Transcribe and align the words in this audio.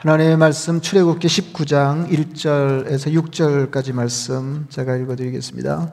하나님의 0.00 0.36
말씀 0.36 0.80
출애굽기 0.80 1.26
19장 1.26 2.08
1절에서 2.08 3.12
6절까지 3.12 3.92
말씀 3.92 4.66
제가 4.68 4.94
읽어 4.94 5.16
드리겠습니다. 5.16 5.92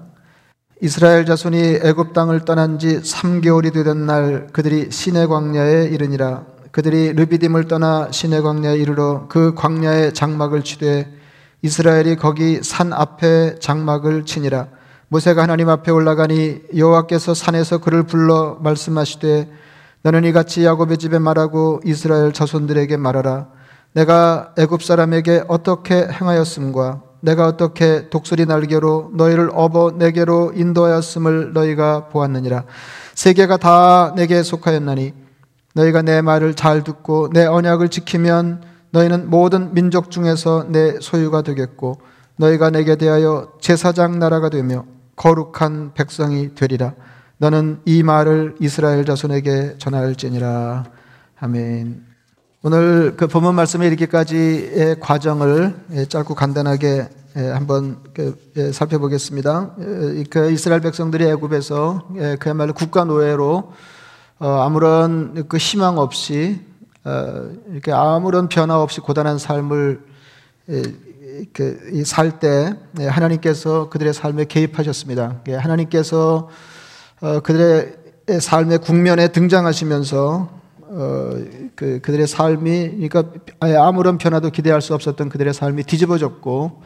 이스라엘 0.79 1.25
자손이 1.25 1.79
애굽 1.81 2.13
땅을 2.13 2.45
떠난 2.45 2.77
지 2.77 2.99
3개월이 2.99 3.73
되던 3.73 4.05
날 4.05 4.45
그들이 4.53 4.91
시내 4.91 5.25
광야에 5.25 5.85
이르니라. 5.85 6.45
그들이 6.69 7.13
르비딤을 7.13 7.67
떠나 7.67 8.11
시내 8.11 8.41
광야에 8.41 8.77
이르러 8.77 9.25
그 9.27 9.55
광야에 9.55 10.13
장막을 10.13 10.63
치되 10.63 11.11
이스라엘이 11.63 12.17
거기 12.17 12.61
산 12.61 12.93
앞에 12.93 13.55
장막을 13.57 14.25
치니라. 14.25 14.67
모세가 15.07 15.41
하나님 15.41 15.67
앞에 15.69 15.89
올라가니 15.89 16.61
여호와께서 16.77 17.33
산에서 17.33 17.79
그를 17.79 18.03
불러 18.03 18.59
말씀하시되 18.61 19.49
너는 20.03 20.25
이같이 20.25 20.63
야곱의 20.63 20.99
집에 20.99 21.17
말하고 21.17 21.81
이스라엘 21.83 22.33
자손들에게 22.33 22.97
말하라 22.97 23.55
내가 23.95 24.53
애굽 24.57 24.83
사람에게 24.83 25.45
어떻게 25.47 25.95
행하였음과 25.95 27.01
내가 27.21 27.47
어떻게 27.47 28.09
독수리 28.09 28.45
날개로 28.45 29.11
너희를 29.13 29.49
업어 29.53 29.91
내게로 29.91 30.51
인도하였음을 30.53 31.53
너희가 31.53 32.09
보았느니라. 32.09 32.65
세계가 33.15 33.55
다 33.57 34.13
내게 34.15 34.43
속하였나니 34.43 35.13
너희가 35.75 36.01
내 36.01 36.21
말을 36.21 36.55
잘 36.55 36.83
듣고 36.83 37.29
내 37.31 37.45
언약을 37.45 37.87
지키면 37.87 38.63
너희는 38.91 39.29
모든 39.29 39.73
민족 39.73 40.11
중에서 40.11 40.65
내 40.67 40.99
소유가 40.99 41.41
되겠고 41.41 41.99
너희가 42.35 42.71
내게 42.71 42.97
대하여 42.97 43.53
제사장 43.61 44.19
나라가 44.19 44.49
되며 44.49 44.85
거룩한 45.15 45.93
백성이 45.93 46.53
되리라. 46.53 46.93
너는 47.37 47.79
이 47.85 48.03
말을 48.03 48.55
이스라엘 48.59 49.05
자손에게 49.05 49.75
전할지니라. 49.77 50.83
아멘. 51.39 52.04
오늘 52.67 53.15
그 53.15 53.27
본문 53.27 53.53
말씀에 53.53 53.85
이렇게까지의 53.85 54.99
과정을 54.99 55.75
예, 55.91 56.05
짧고 56.05 56.33
간단하게 56.33 57.09
예, 57.37 57.39
한번 57.49 57.97
그, 58.11 58.35
예, 58.57 58.71
살펴보겠습니다. 58.71 59.75
그 60.31 60.49
이스라엘 60.49 60.81
백성들이 60.81 61.25
애굽에서 61.25 62.07
그야말로 62.39 62.73
국가 62.73 63.03
노예로 63.03 63.71
어, 64.39 64.47
아무런 64.63 65.47
그 65.47 65.57
희망 65.57 65.99
없이 65.99 66.59
어, 67.03 67.51
이렇게 67.69 67.91
아무런 67.91 68.49
변화 68.49 68.81
없이 68.81 68.99
고단한 68.99 69.37
삶을 69.37 70.01
살 72.03 72.39
때 72.39 72.75
하나님께서 72.97 73.89
그들의 73.89 74.11
삶에 74.11 74.45
개입하셨습니다. 74.45 75.41
하나님께서 75.47 76.49
어, 77.21 77.39
그들의 77.41 77.95
삶의 78.39 78.79
국면에 78.79 79.27
등장하시면서 79.27 80.64
어, 80.87 81.31
그, 81.75 81.99
그들의 82.01 82.27
삶이, 82.27 83.07
그러니까 83.09 83.23
아무런 83.85 84.17
변화도 84.17 84.51
기대할 84.51 84.81
수 84.81 84.93
없었던 84.93 85.29
그들의 85.29 85.53
삶이 85.53 85.83
뒤집어졌고, 85.83 86.81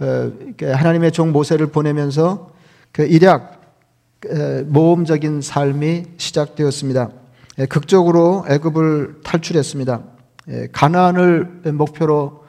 어, 0.00 0.32
하나님의 0.60 1.12
종 1.12 1.32
모세를 1.32 1.68
보내면서 1.68 2.52
그 2.92 3.04
일약 3.04 3.58
어, 4.26 4.64
모험적인 4.66 5.40
삶이 5.40 6.04
시작되었습니다. 6.16 7.10
예, 7.60 7.66
극적으로 7.66 8.44
애굽을 8.48 9.20
탈출했습니다. 9.22 10.02
예, 10.48 10.68
가나안을 10.72 11.62
목표로 11.74 12.44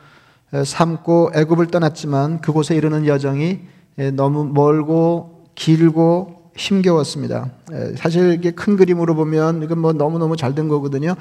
어, 0.52 0.64
삼고 0.64 1.32
애굽을 1.36 1.68
떠났지만 1.68 2.42
그곳에 2.42 2.76
이르는 2.76 3.06
여정이 3.06 3.60
예, 4.00 4.12
너무 4.12 4.46
멀고 4.46 5.46
길고 5.56 6.39
힘겨웠습니다. 6.60 7.50
사실 7.96 8.34
이게 8.34 8.52
큰 8.52 8.76
그림으로 8.76 9.16
보면 9.16 9.64
이건 9.64 9.80
뭐 9.80 9.94
너무너무 9.94 10.36
잘 10.36 10.54
된 10.54 10.68
거거든요. 10.68 11.16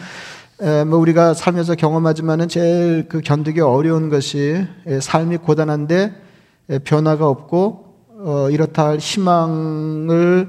뭐 0.87 0.99
우리가 0.99 1.35
살면서 1.35 1.77
경험하지만은 1.77 2.49
제일 2.49 3.07
그 3.09 3.21
견디기 3.21 3.61
어려운 3.61 4.09
것이 4.09 4.67
삶이 5.01 5.37
고단한데 5.39 6.13
변화가 6.85 7.27
없고 7.29 7.85
어, 8.21 8.51
이렇다 8.51 8.89
할 8.89 8.99
희망을 8.99 10.49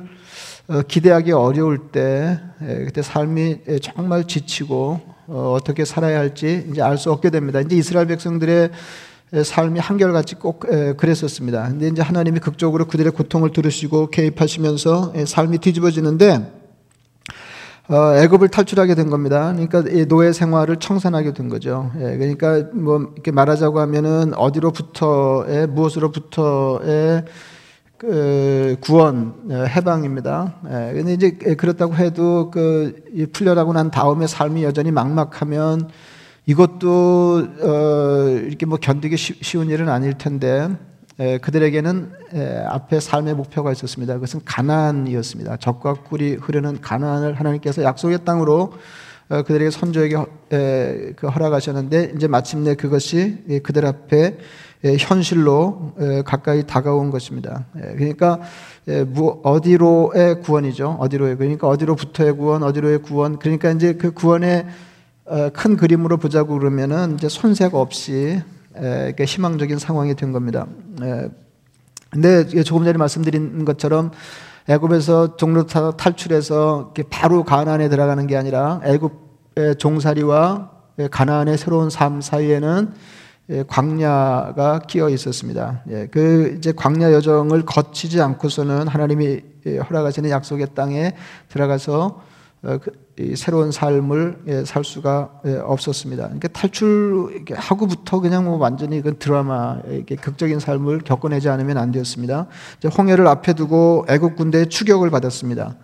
어, 0.69 0.81
기대하기 0.88 1.31
어려울 1.33 1.91
때 1.91 2.39
그때 2.57 3.03
삶이 3.03 3.59
정말 3.83 4.25
지치고 4.25 4.99
어, 5.28 5.53
어떻게 5.55 5.85
살아야 5.85 6.17
할지 6.17 6.66
이제 6.72 6.81
알 6.81 6.97
수 6.97 7.11
없게 7.11 7.29
됩니다. 7.29 7.61
이제 7.61 7.75
이스라엘 7.75 8.07
백성들의 8.07 8.72
삶이 9.44 9.79
한결같이 9.79 10.35
꼭 10.35 10.62
그랬었습니다. 10.97 11.69
근데 11.69 11.88
이제 11.88 12.01
하나님이 12.01 12.40
극적으로 12.40 12.85
그들의 12.85 13.12
고통을 13.12 13.51
들으시고 13.51 14.07
개입하시면서 14.07 15.13
삶이 15.25 15.59
뒤집어지는데 15.59 16.59
어, 17.90 18.16
애굽을 18.17 18.50
탈출하게 18.50 18.94
된 18.94 19.09
겁니다. 19.09 19.51
그러니까 19.51 19.81
노예 20.07 20.31
생활을 20.31 20.78
청산하게 20.78 21.34
된 21.34 21.50
거죠. 21.50 21.91
예, 21.97 22.17
그러니까 22.17 22.69
뭐 22.72 23.12
이렇게 23.16 23.31
말하자고 23.31 23.79
하면은 23.79 24.35
어디로부터의 24.35 25.66
무엇으로부터의 25.66 27.25
그 27.97 28.75
구원 28.79 29.34
해방입니다. 29.51 30.53
예, 30.67 30.94
근데 30.94 31.13
이제 31.13 31.31
그렇다고 31.31 31.96
해도 31.96 32.51
그 32.51 32.94
풀려나고 33.34 33.73
난 33.73 33.90
다음에 33.90 34.28
삶이 34.28 34.63
여전히 34.63 34.91
막막하면 34.91 35.90
이것도 36.49 37.47
어, 37.61 38.27
이렇게 38.47 38.65
뭐 38.65 38.79
견디기 38.79 39.17
쉬운 39.17 39.69
일은 39.69 39.87
아닐 39.87 40.17
텐데 40.17 40.67
에, 41.19 41.37
그들에게는 41.37 42.11
에, 42.33 42.57
앞에 42.65 42.99
삶의 42.99 43.35
목표가 43.35 43.71
있었습니다. 43.71 44.15
그것은 44.15 44.41
가나안이었습니다. 44.45 45.57
적과 45.57 45.93
꿀이 45.93 46.37
흐르는 46.41 46.81
가나안을 46.81 47.35
하나님께서 47.35 47.83
약속의 47.83 48.25
땅으로 48.25 48.73
어, 49.29 49.43
그들에게 49.43 49.69
선조에게 49.69 50.15
에, 50.51 51.13
그 51.15 51.27
허락하셨는데 51.27 52.13
이제 52.15 52.27
마침내 52.27 52.73
그것이 52.73 53.61
그들 53.61 53.85
앞에 53.85 54.39
현실로 54.97 55.93
가까이 56.25 56.66
다가온 56.66 57.11
것입니다. 57.11 57.66
그러니까 57.73 58.39
어디로의 59.43 60.39
구원이죠. 60.39 60.97
어디로의 61.01 61.35
그러니까 61.35 61.67
어디로부터의 61.67 62.37
구원, 62.37 62.63
어디로의 62.63 62.99
구원. 62.99 63.39
그러니까 63.39 63.71
이제 63.71 63.93
그 63.95 64.11
구원의 64.13 64.66
어, 64.66 64.88
큰 65.53 65.78
그림으로 65.78 66.17
보자고 66.17 66.57
그러면은 66.57 67.16
이제 67.16 67.29
손색 67.29 67.75
없이 67.75 68.41
희망적인 69.19 69.78
상황이 69.78 70.16
된 70.16 70.31
겁니다. 70.31 70.67
근데 72.09 72.45
조금 72.63 72.85
전에 72.85 72.97
말씀드린 72.97 73.66
것처럼 73.66 74.12
애굽에서 74.67 75.38
종로 75.38 75.66
탈출해서 75.66 76.94
바로 77.09 77.44
가나안에 77.44 77.90
들어가는 77.90 78.25
게 78.28 78.38
아니라 78.38 78.81
애굽의 78.84 79.75
종살이와 79.78 80.72
가나안의 81.12 81.57
새로운 81.57 81.90
삶 81.90 82.22
사이에는 82.22 82.94
광야가 83.67 84.81
끼어 84.88 85.09
있었습니다. 85.09 85.81
예, 85.90 86.07
그 86.11 86.56
이제 86.57 86.72
광야 86.72 87.11
여정을 87.13 87.66
거치지 87.66 88.22
않고서는 88.22 88.88
하나님이 88.88 89.41
허락하시는 89.90 90.29
약속의 90.29 90.67
땅에 90.75 91.16
들어가서 91.50 92.22
어, 92.61 92.78
그, 92.78 92.91
새로운 93.35 93.72
삶을 93.72 94.40
예, 94.47 94.63
살 94.66 94.84
수가 94.84 95.41
예, 95.46 95.56
없었습니다. 95.57 96.24
그러니까 96.24 96.47
탈출하고부터 96.50 98.19
그냥 98.22 98.46
뭐 98.46 98.57
완전히 98.57 99.02
그 99.02 99.18
드라마, 99.18 99.81
극적인 100.22 100.59
삶을 100.59 101.00
겪어내지 101.00 101.50
않으면 101.50 101.78
안 101.78 101.91
되었습니다. 101.91 102.47
홍해를 102.97 103.28
앞에 103.28 103.53
두고 103.53 104.06
애국 104.09 104.35
군대의 104.35 104.68
추격을 104.69 105.09
받았습니다. 105.09 105.75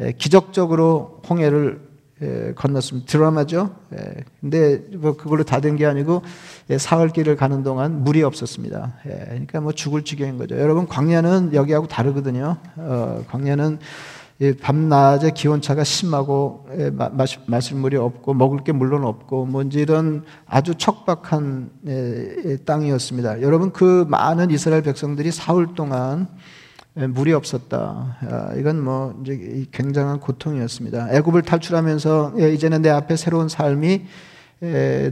예, 0.00 0.12
기적적으로 0.12 1.20
홍해를 1.28 1.92
건넜습니다. 2.54 3.06
드라마죠. 3.08 3.74
근데 4.40 4.80
뭐 4.96 5.16
그걸로 5.16 5.42
다 5.42 5.58
된 5.60 5.74
게 5.76 5.86
아니고 5.86 6.22
사흘길을 6.76 7.34
가는 7.34 7.64
동안 7.64 8.04
물이 8.04 8.22
없었습니다. 8.22 8.94
그러니까 9.02 9.60
뭐 9.60 9.72
죽을 9.72 10.04
지경인 10.04 10.38
거죠. 10.38 10.56
여러분 10.56 10.86
광야는 10.86 11.52
여기하고 11.52 11.88
다르거든요. 11.88 12.58
어, 12.76 13.24
광야는 13.28 13.80
밤낮에 14.60 15.30
기온차가 15.30 15.84
심하고 15.84 16.66
마실 17.46 17.76
물이 17.76 17.96
없고 17.96 18.34
먹을 18.34 18.64
게 18.64 18.72
물론 18.72 19.04
없고 19.04 19.46
뭔지 19.46 19.80
이런 19.80 20.24
아주 20.46 20.74
척박한 20.74 21.70
땅이었습니다. 22.64 23.42
여러분 23.42 23.72
그 23.72 24.04
많은 24.08 24.50
이스라엘 24.50 24.82
백성들이 24.82 25.30
사흘 25.30 25.74
동안 25.74 26.26
물이 26.94 27.32
없었다. 27.32 28.18
아, 28.20 28.52
이건 28.58 28.82
뭐 28.82 29.18
이제 29.22 29.66
굉장한 29.72 30.20
고통이었습니다. 30.20 31.14
애굽을 31.14 31.42
탈출하면서 31.42 32.34
이제는 32.52 32.82
내 32.82 32.90
앞에 32.90 33.16
새로운 33.16 33.48
삶이 33.48 34.02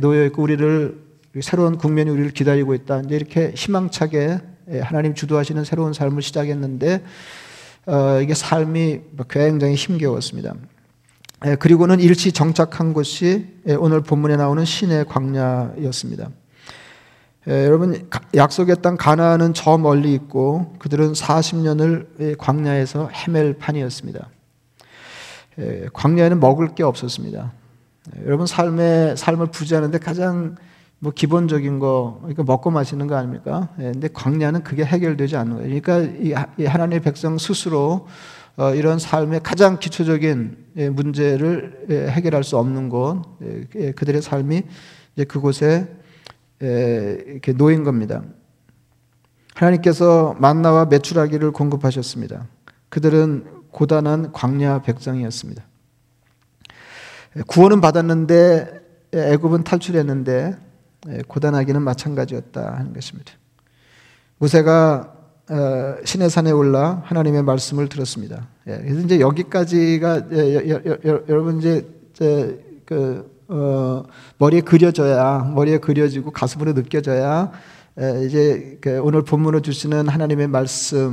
놓여 0.01 0.25
있고 0.27 0.43
우리를 0.43 1.11
새로운 1.41 1.79
국면이 1.79 2.11
우리를 2.11 2.33
기다리고 2.33 2.75
있다. 2.75 3.01
이제 3.01 3.17
이렇게 3.17 3.53
희망차게 3.55 4.41
하나님 4.83 5.15
주도하시는 5.15 5.65
새로운 5.65 5.93
삶을 5.93 6.23
시작했는데 6.23 7.03
어, 7.87 8.21
이게 8.21 8.35
삶이 8.35 9.01
굉장히 9.29 9.75
힘겨웠습니다. 9.75 10.55
예, 11.47 11.57
그리고는 11.57 12.01
일시 12.01 12.33
정착한 12.33 12.93
곳이 12.93 13.47
예, 13.67 13.75
오늘 13.75 14.03
본문에 14.03 14.37
나오는 14.37 14.65
신의 14.65 15.07
광야였습니다. 15.07 16.29
예, 17.49 17.65
여러분 17.65 18.09
약속의 18.35 18.77
땅 18.83 18.99
가나안은 18.99 19.55
저 19.55 19.79
멀리 19.79 20.13
있고 20.13 20.75
그들은 20.79 21.13
40년을 21.13 22.37
광야에서 22.39 23.09
헤맬 23.09 23.59
판이었습니다. 23.59 24.29
광야에는 25.93 26.41
먹을 26.41 26.75
게 26.75 26.83
없었습니다. 26.83 27.53
여러분 28.25 28.47
삶의 28.47 29.17
삶을 29.17 29.47
부지하는데 29.47 29.99
가장 29.99 30.57
뭐 31.03 31.13
기본적인 31.15 31.79
거, 31.79 32.19
그러니까 32.21 32.43
먹고 32.45 32.71
마시는 32.71 33.07
거 33.07 33.17
아닙니까? 33.17 33.71
예, 33.79 33.85
근데 33.85 34.09
광야는 34.13 34.63
그게 34.63 34.85
해결되지 34.85 35.35
않는 35.37 35.57
거예요. 35.57 35.81
그러니까 35.81 36.45
이 36.59 36.65
하나님의 36.65 37.01
백성 37.01 37.39
스스로 37.39 38.07
어, 38.57 38.75
이런 38.75 38.99
삶의 38.99 39.41
가장 39.43 39.79
기초적인 39.79 40.57
예, 40.77 40.91
문제를 40.91 41.87
예, 41.89 42.07
해결할 42.09 42.45
수 42.45 42.59
없는 42.59 42.91
곳, 42.91 43.23
예, 43.77 43.93
그들의 43.93 44.21
삶이 44.21 44.63
그곳에 45.27 45.89
이렇게 46.61 47.53
놓인 47.55 47.85
겁니다. 47.85 48.23
하나님께서 49.55 50.37
만나와 50.39 50.85
메추라기를 50.85 51.53
공급하셨습니다. 51.53 52.47
그들은 52.91 53.47
고단한 53.71 54.33
광야 54.33 54.83
백성이었습니다. 54.83 55.63
구원은 57.47 57.81
받았는데 57.81 58.81
애굽은 59.13 59.65
탈출했는데 59.65 60.57
고단하기는 61.29 61.83
마찬가지였다 61.83 62.77
하는 62.77 62.93
것입니다. 62.93 63.33
모세가 64.39 65.17
어, 65.51 65.97
신의 66.05 66.31
산에 66.31 66.53
올라 66.53 67.03
하나님의 67.05 67.43
말씀을 67.43 67.89
들었습니다. 67.89 68.47
예, 68.69 68.79
그래서 68.79 69.01
이제 69.01 69.21
여기까지가 69.21 70.29
여러분 71.29 71.59
이제 71.59 71.87
그 72.85 73.29
어, 73.49 74.05
머리에 74.39 74.61
그려져야 74.61 75.51
머리에 75.55 75.79
그려지고 75.79 76.31
가슴으로 76.31 76.73
느껴져야 76.75 77.51
이제 78.25 78.79
그 78.81 79.01
오늘 79.03 79.23
본문을 79.23 79.63
주시는 79.63 80.07
하나님의 80.07 80.47
말씀을 80.47 81.13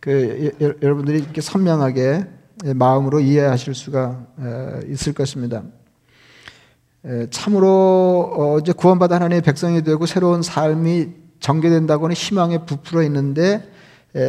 그 0.00 0.52
여러분들이 0.80 1.18
이렇게 1.18 1.42
선명하게 1.42 2.24
마음으로 2.74 3.20
이해하실 3.20 3.74
수가 3.74 4.26
있을 4.88 5.12
것입니다. 5.12 5.62
참으로 7.30 8.32
어, 8.36 8.58
이제 8.60 8.72
구원받아 8.72 9.16
하나님의 9.16 9.42
백성이 9.42 9.82
되고 9.82 10.06
새로운 10.06 10.42
삶이 10.42 11.08
전개된다고는 11.40 12.14
희망에 12.14 12.58
부풀어 12.64 13.02
있는데 13.02 13.68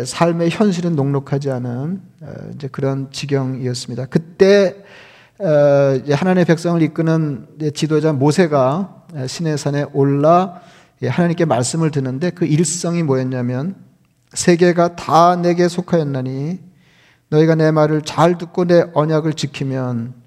삶의 0.05 0.49
현실은 0.49 0.95
녹록하지 0.95 1.51
않은 1.51 2.01
어, 2.21 2.33
이제 2.55 2.67
그런 2.69 3.11
지경이었습니다. 3.11 4.07
그때 4.07 4.83
어, 5.39 5.45
하나님의 6.09 6.45
백성을 6.45 6.81
이끄는 6.81 7.47
지도자 7.75 8.11
모세가 8.11 9.05
신의 9.27 9.57
산에 9.57 9.85
올라 9.93 10.61
하나님께 11.05 11.45
말씀을 11.45 11.91
듣는데 11.91 12.31
그 12.31 12.45
일성이 12.45 13.03
뭐였냐면 13.03 13.75
세계가 14.33 14.95
다 14.95 15.35
내게 15.35 15.67
속하였나니 15.67 16.59
너희가 17.29 17.55
내 17.55 17.71
말을 17.71 18.01
잘 18.01 18.37
듣고 18.37 18.65
내 18.65 18.85
언약을 18.93 19.33
지키면 19.33 20.22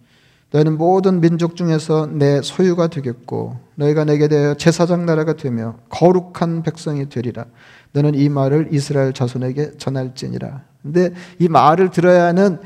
너희는 0.56 0.79
모든 0.79 1.20
민족 1.20 1.55
중에서 1.55 2.06
내 2.11 2.41
소유가 2.41 2.87
되겠고 2.87 3.58
너희가 3.75 4.05
내게 4.05 4.26
대하여 4.26 4.55
제사장 4.55 5.05
나라가 5.05 5.35
되며 5.35 5.76
거룩한 5.91 6.62
백성이 6.62 7.11
되리라. 7.11 7.44
너는 7.93 8.14
이 8.14 8.31
말을 8.31 8.69
이스라엘 8.73 9.12
자손에게 9.12 9.73
전할지니라. 9.76 10.62
근데 10.82 11.12
이 11.38 11.49
말을 11.49 11.91
들어야 11.91 12.25
하는 12.25 12.58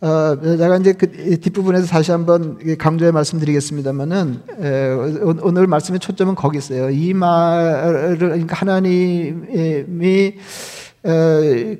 어, 0.00 0.36
제가 0.40 0.76
이제 0.78 0.92
그 0.92 1.38
뒷부분에서 1.38 1.86
다시 1.86 2.10
한번 2.10 2.58
강조해 2.78 3.12
말씀드리겠습니다만은 3.12 4.40
오늘 5.42 5.68
말씀의 5.68 6.00
초점은 6.00 6.34
거기 6.34 6.58
있어요. 6.58 6.90
이 6.90 7.14
말을 7.14 8.18
그러니까 8.18 8.56
하나님이 8.56 10.34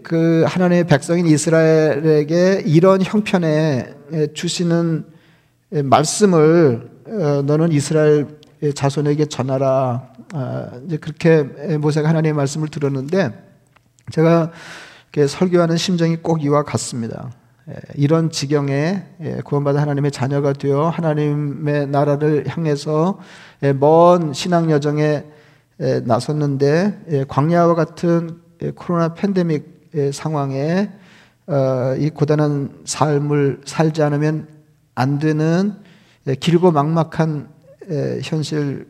그 0.02 0.44
하나님의 0.46 0.84
백성인 0.84 1.26
이스라엘에게 1.26 2.62
이런 2.66 3.02
형편에 3.02 3.94
주시는 4.32 5.15
말씀을 5.70 6.90
어, 7.08 7.42
너는 7.42 7.72
이스라엘 7.72 8.26
자손에게 8.74 9.26
전하라. 9.26 10.08
아, 10.32 10.70
이제 10.86 10.96
그렇게 10.96 11.42
모세가 11.78 12.08
하나님의 12.08 12.32
말씀을 12.34 12.68
들었는데 12.68 13.30
제가 14.10 14.50
설교하는 15.28 15.76
심정이 15.76 16.16
꼭 16.16 16.44
이와 16.44 16.62
같습니다. 16.64 17.30
이런 17.94 18.30
지경에 18.30 19.04
구원받은 19.44 19.80
하나님의 19.80 20.10
자녀가 20.12 20.52
되어 20.52 20.88
하나님의 20.88 21.88
나라를 21.88 22.44
향해서 22.46 23.18
먼 23.80 24.32
신앙 24.32 24.70
여정에 24.70 25.24
나섰는데 26.04 27.24
광야와 27.28 27.74
같은 27.74 28.40
코로나 28.76 29.14
팬데믹 29.14 29.90
상황에 30.12 30.90
어, 31.48 31.94
이 31.96 32.10
고단한 32.10 32.82
삶을 32.84 33.60
살지 33.64 34.02
않으면 34.02 34.55
안 34.96 35.20
되는 35.20 35.74
길고 36.40 36.72
막막한 36.72 37.48
현실에서 38.24 38.86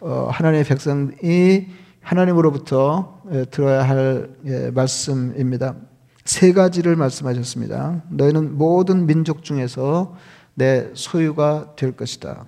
어, 0.00 0.28
하나님의 0.30 0.64
백성이 0.64 1.68
하나님으로부터 2.02 3.22
들어야 3.50 3.82
할 3.82 4.28
말씀입니다. 4.74 5.76
세 6.24 6.52
가지를 6.52 6.96
말씀하셨습니다. 6.96 8.02
너희는 8.10 8.58
모든 8.58 9.06
민족 9.06 9.44
중에서 9.44 10.16
내 10.54 10.90
소유가 10.94 11.72
될 11.76 11.92
것이다. 11.92 12.46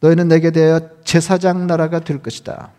너희는 0.00 0.28
내게 0.28 0.50
대하여 0.50 0.80
제사장 1.04 1.66
나라가 1.66 2.00
될 2.00 2.22
것이다. 2.22 2.72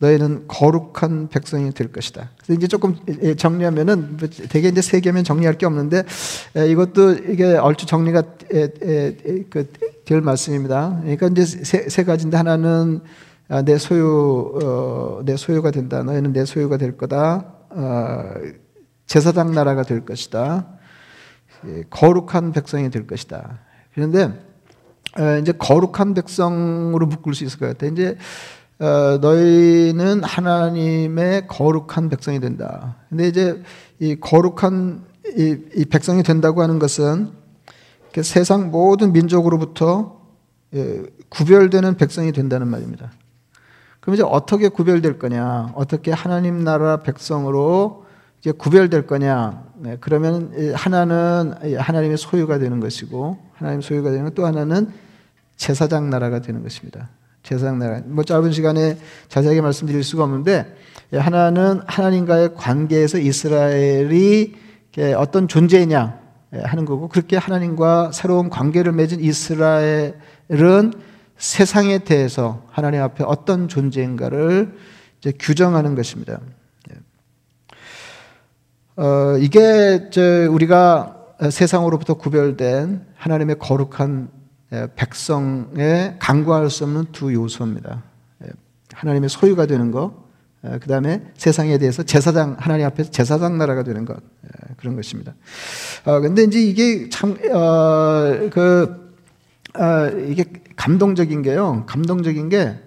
너희는 0.00 0.44
거룩한 0.48 1.28
백성이 1.28 1.72
될 1.72 1.92
것이다. 1.92 2.30
그래서 2.38 2.54
이제 2.54 2.66
조금 2.66 2.96
정리하면은 3.36 4.16
되게 4.48 4.68
이제 4.68 4.80
세 4.80 5.00
개면 5.00 5.24
정리할 5.24 5.58
게 5.58 5.66
없는데 5.66 6.04
이것도 6.68 7.12
이게 7.28 7.56
얼추 7.56 7.86
정리가 7.86 8.22
그될 9.50 10.20
말씀입니다. 10.22 10.98
그러니까 11.02 11.26
이제 11.28 11.44
세, 11.44 11.88
세 11.88 12.04
가지인데 12.04 12.36
하나는 12.36 13.00
아, 13.48 13.62
내 13.62 13.78
소유 13.78 14.58
어, 14.62 15.22
내 15.24 15.36
소유가 15.36 15.70
된다. 15.70 16.02
너희는 16.02 16.32
내 16.32 16.44
소유가 16.44 16.76
될 16.76 16.96
거다. 16.96 17.52
어, 17.70 18.34
제사장 19.06 19.52
나라가 19.52 19.82
될 19.82 20.04
것이다. 20.04 20.66
거룩한 21.90 22.52
백성이 22.52 22.90
될 22.90 23.06
것이다. 23.06 23.58
그런데 23.92 24.32
이제 25.42 25.52
거룩한 25.52 26.14
백성으로 26.14 27.06
묶을 27.06 27.34
수 27.34 27.44
있을 27.44 27.58
것 27.58 27.66
같아요. 27.66 27.90
이제 27.90 28.16
어, 28.80 29.18
너희는 29.20 30.24
하나님의 30.24 31.46
거룩한 31.48 32.08
백성이 32.08 32.40
된다. 32.40 32.96
근데 33.10 33.28
이제 33.28 33.62
이 33.98 34.16
거룩한 34.18 35.04
이, 35.36 35.56
이 35.76 35.84
백성이 35.84 36.22
된다고 36.22 36.62
하는 36.62 36.78
것은 36.78 37.30
세상 38.22 38.70
모든 38.70 39.12
민족으로부터 39.12 40.18
예, 40.74 41.02
구별되는 41.28 41.96
백성이 41.96 42.32
된다는 42.32 42.68
말입니다. 42.68 43.12
그럼 44.00 44.14
이제 44.14 44.22
어떻게 44.26 44.68
구별될 44.68 45.18
거냐? 45.18 45.72
어떻게 45.74 46.10
하나님 46.10 46.64
나라 46.64 47.02
백성으로 47.02 48.06
이제 48.40 48.50
구별될 48.50 49.06
거냐? 49.06 49.62
네, 49.76 49.98
그러면 50.00 50.54
하나는 50.74 51.52
하나님의 51.78 52.16
소유가 52.16 52.58
되는 52.58 52.80
것이고 52.80 53.38
하나님 53.52 53.82
소유가 53.82 54.10
되는 54.10 54.32
또 54.34 54.46
하나는 54.46 54.90
제사장 55.56 56.08
나라가 56.08 56.40
되는 56.40 56.62
것입니다. 56.62 57.10
제사장 57.42 57.78
나라. 57.78 58.00
뭐 58.04 58.24
짧은 58.24 58.52
시간에 58.52 58.98
자세하게 59.28 59.60
말씀드릴 59.60 60.04
수가 60.04 60.24
없는데 60.24 60.74
하나는 61.12 61.80
하나님과의 61.86 62.54
관계에서 62.54 63.18
이스라엘이 63.18 64.54
어떤 65.16 65.48
존재냐 65.48 66.20
하는 66.52 66.84
거고 66.84 67.08
그렇게 67.08 67.36
하나님과 67.36 68.12
새로운 68.12 68.50
관계를 68.50 68.92
맺은 68.92 69.20
이스라엘은 69.20 70.92
세상에 71.36 71.98
대해서 71.98 72.64
하나님 72.70 73.02
앞에 73.02 73.24
어떤 73.24 73.68
존재인가를 73.68 74.76
규정하는 75.38 75.94
것입니다. 75.94 76.40
어, 78.96 79.36
이게 79.38 80.10
우리가 80.50 81.16
세상으로부터 81.50 82.14
구별된 82.14 83.06
하나님의 83.16 83.58
거룩한 83.58 84.28
백성에 84.94 86.16
간과할 86.18 86.70
수 86.70 86.84
없는 86.84 87.06
두 87.12 87.32
요소입니다. 87.32 88.02
하나님의 88.94 89.28
소유가 89.28 89.66
되는 89.66 89.90
것, 89.90 90.12
그 90.62 90.88
다음에 90.88 91.22
세상에 91.36 91.78
대해서 91.78 92.02
제사장, 92.02 92.56
하나님 92.58 92.86
앞에서 92.86 93.10
제사장 93.10 93.56
나라가 93.58 93.82
되는 93.82 94.04
것, 94.04 94.22
그런 94.76 94.96
것입니다. 94.96 95.34
어, 96.04 96.20
근데 96.20 96.44
이제 96.44 96.60
이게 96.60 97.08
참, 97.08 97.36
어, 97.52 98.48
그, 98.50 99.12
어, 99.78 100.08
이게 100.28 100.44
감동적인 100.76 101.42
게요. 101.42 101.84
감동적인 101.86 102.48
게, 102.48 102.78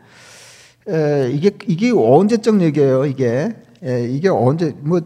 이게, 1.31 1.51
이게 1.67 1.91
언제적 1.91 2.61
얘기예요, 2.61 3.05
이게. 3.05 3.55
이게 3.81 4.29
언제, 4.29 4.73
뭐, 4.79 5.01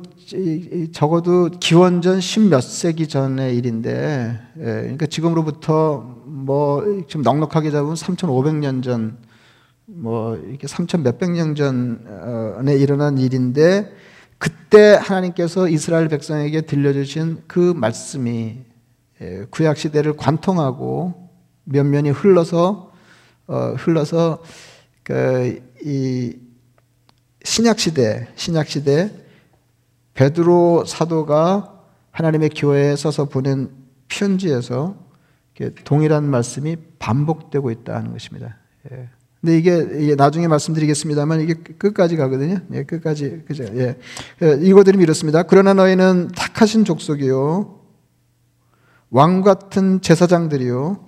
적어도 0.92 1.50
기원전 1.60 2.20
10몇 2.20 2.62
세기 2.62 3.08
전의 3.08 3.56
일인데, 3.56 4.40
예, 4.60 4.64
그러니까 4.64 5.06
지금으로부터 5.06 6.18
뭐, 6.48 7.04
좀 7.08 7.22
넉넉하게 7.22 7.70
잡으면 7.70 7.96
3,500년 7.96 8.82
전, 8.82 9.18
뭐, 9.86 10.36
이렇게 10.36 10.66
3,000 10.66 11.04
몇백 11.04 11.32
년 11.32 11.54
전에 11.54 12.76
일어난 12.76 13.18
일인데, 13.18 13.94
그때 14.40 14.94
하나님께서 15.00 15.68
이스라엘 15.68 16.08
백성에게 16.08 16.62
들려주신 16.62 17.44
그 17.48 17.74
말씀이 17.76 18.60
예, 19.20 19.46
구약 19.50 19.78
시대를 19.78 20.16
관통하고 20.16 21.30
면면이 21.64 22.12
흘러서 22.12 22.92
어, 23.48 23.74
흘러서 23.78 24.44
그 25.04 25.68
이 25.84 26.34
신약 27.44 27.80
시대 27.80 28.28
신약 28.36 28.68
시대 28.68 29.12
베드로 30.16 30.86
사도가 30.86 31.82
하나님의 32.12 32.50
교회에 32.50 32.96
써서 32.96 33.26
보낸 33.26 33.70
편지에서 34.08 34.96
동일한 35.84 36.30
말씀이 36.30 36.78
반복되고 37.00 37.72
있다 37.72 37.96
하는 37.96 38.12
것입니다. 38.12 38.58
예. 38.92 39.10
근데 39.42 39.58
이게, 39.58 40.16
나중에 40.16 40.48
말씀드리겠습니다만 40.48 41.42
이게 41.42 41.54
끝까지 41.54 42.18
가거든요. 42.18 42.60
예, 42.74 42.84
끝까지 42.84 43.44
그죠? 43.48 43.64
예. 43.76 43.98
예 44.42 44.60
이거들이 44.62 44.98
이렇습니다. 45.02 45.44
그러나 45.44 45.74
너희는 45.74 46.30
택하신 46.36 46.86
족속이요 46.86 47.80
왕 49.10 49.42
같은 49.42 50.02
제사장들이요 50.02 51.06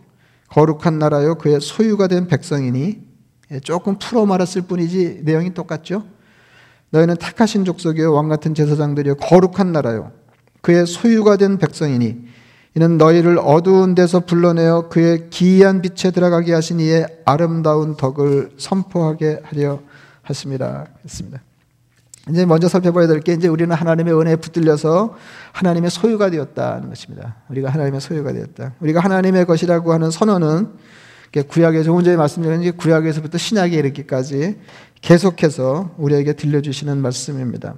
거룩한 0.48 1.00
나라요 1.00 1.36
그의 1.36 1.60
소유가 1.60 2.08
된 2.08 2.28
백성이니 2.28 3.02
예, 3.52 3.60
조금 3.60 3.98
풀어 3.98 4.26
말았을 4.26 4.64
뿐이지 4.64 5.22
내용이 5.24 5.54
똑같죠. 5.54 6.06
너희는 6.92 7.18
택하신 7.18 7.66
족속이요 7.66 8.14
왕 8.14 8.30
같은 8.30 8.54
제사장들이요 8.54 9.16
거룩한 9.16 9.72
나라요 9.72 10.12
그의 10.62 10.86
소유가 10.86 11.38
된 11.38 11.58
백성이니 11.58 12.28
이는 12.76 12.98
너희를 12.98 13.40
어두운 13.40 13.96
데서 13.96 14.22
불러내어 14.22 14.90
그의 14.90 15.30
기이한 15.30 15.82
빛에 15.82 16.12
들어가게 16.12 16.54
하신 16.54 16.80
이의 16.80 17.08
아름다운 17.26 17.98
덕을 17.98 18.52
선포하게 18.58 19.42
하려 19.44 19.80
하십니다. 20.22 20.86
했습니다. 21.04 21.42
이제 22.30 22.46
먼저 22.46 22.68
살펴봐야 22.68 23.08
될 23.08 23.22
게 23.22 23.34
이제 23.34 23.48
우리는 23.48 23.76
하나님의 23.76 24.14
은혜에 24.14 24.36
붙들려서 24.36 25.16
하나님의 25.52 25.90
소유가 25.90 26.30
되었다는 26.30 26.90
것입니다. 26.90 27.38
우리가 27.50 27.70
하나님의 27.70 28.02
소유가 28.02 28.32
되었다. 28.32 28.74
우리가 28.80 29.00
하나님의 29.00 29.46
것이라고 29.46 29.92
하는 29.92 30.12
선언은 30.12 30.74
구약에서 31.48 32.02
전에 32.04 32.16
말씀드린 32.18 32.76
구약에서부터 32.78 33.38
신약에 33.38 33.78
이르기까지 33.78 34.58
계속해서 35.02 35.96
우리에게 35.98 36.34
들려주시는 36.34 36.98
말씀입니다. 37.00 37.76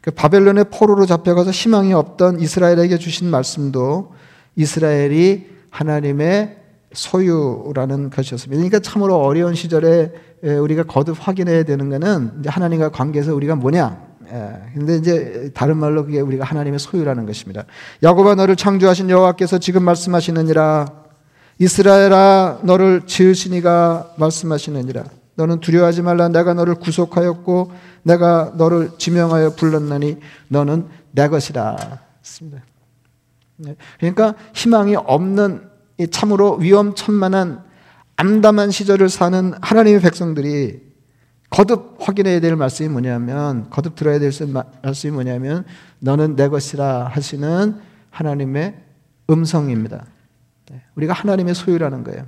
그 0.00 0.10
바벨론의 0.12 0.66
포로로 0.70 1.06
잡혀가서 1.06 1.50
희망이 1.50 1.92
없던 1.92 2.40
이스라엘에게 2.40 2.96
주신 2.98 3.28
말씀도 3.28 4.14
이스라엘이 4.56 5.46
하나님의 5.70 6.56
소유라는 6.92 8.10
것이었습니다. 8.10 8.56
그러니까 8.56 8.80
참으로 8.80 9.16
어려운 9.16 9.54
시절에 9.54 10.12
우리가 10.42 10.82
거듭 10.84 11.16
확인해야 11.20 11.62
되는 11.62 11.88
것은 11.88 12.42
하나님과 12.46 12.90
관계에서 12.90 13.34
우리가 13.34 13.54
뭐냐. 13.54 14.10
근데 14.74 14.96
이제 14.96 15.50
다른 15.54 15.76
말로 15.76 16.04
그게 16.04 16.20
우리가 16.20 16.44
하나님의 16.44 16.78
소유라는 16.78 17.26
것입니다. 17.26 17.64
야곱아 18.02 18.36
너를 18.36 18.56
창조하신 18.56 19.10
여호와께서 19.10 19.58
지금 19.58 19.82
말씀하시느니라 19.84 20.86
이스라엘아 21.58 22.60
너를 22.62 23.02
지으시니가 23.06 24.14
말씀하시느니라 24.16 25.04
너는 25.34 25.60
두려워하지 25.60 26.02
말라 26.02 26.28
내가 26.28 26.54
너를 26.54 26.74
구속하였고 26.74 27.72
내가 28.02 28.52
너를 28.56 28.90
지명하여 28.98 29.54
불렀나니 29.56 30.18
너는 30.48 30.86
내 31.12 31.28
것이라. 31.28 31.76
그러니까 33.98 34.34
희망이 34.54 34.96
없는 34.96 35.68
참으로 36.10 36.56
위험천만한 36.56 37.64
암담한 38.16 38.70
시절을 38.70 39.08
사는 39.08 39.52
하나님의 39.60 40.00
백성들이 40.00 40.90
거듭 41.50 41.96
확인해야 41.98 42.40
될 42.40 42.54
말씀이 42.54 42.88
뭐냐면 42.88 43.68
거듭 43.70 43.96
들어야 43.96 44.18
될 44.18 44.30
말씀이 44.82 45.12
뭐냐면 45.12 45.64
너는 45.98 46.36
내 46.36 46.48
것이라 46.48 47.08
하시는 47.08 47.80
하나님의 48.10 48.76
음성입니다. 49.28 50.06
네. 50.70 50.82
우리가 50.94 51.12
하나님의 51.12 51.54
소유라는 51.54 52.04
거예요. 52.04 52.26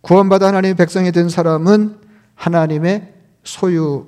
구원받아 0.00 0.48
하나님의 0.48 0.76
백성이 0.76 1.12
된 1.12 1.28
사람은 1.28 1.98
하나님의 2.34 3.14
소유입니다. 3.42 4.06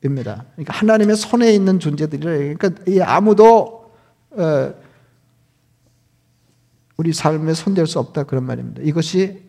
그러니까 0.00 0.74
하나님의 0.74 1.16
손에 1.16 1.52
있는 1.52 1.78
존재들이래요. 1.78 2.56
그러니까 2.56 3.14
아무도 3.14 3.52
어, 3.52 3.77
우리 6.96 7.12
삶에 7.12 7.54
손댈 7.54 7.86
수 7.86 7.98
없다 7.98 8.24
그런 8.24 8.44
말입니다. 8.44 8.82
이것이 8.82 9.42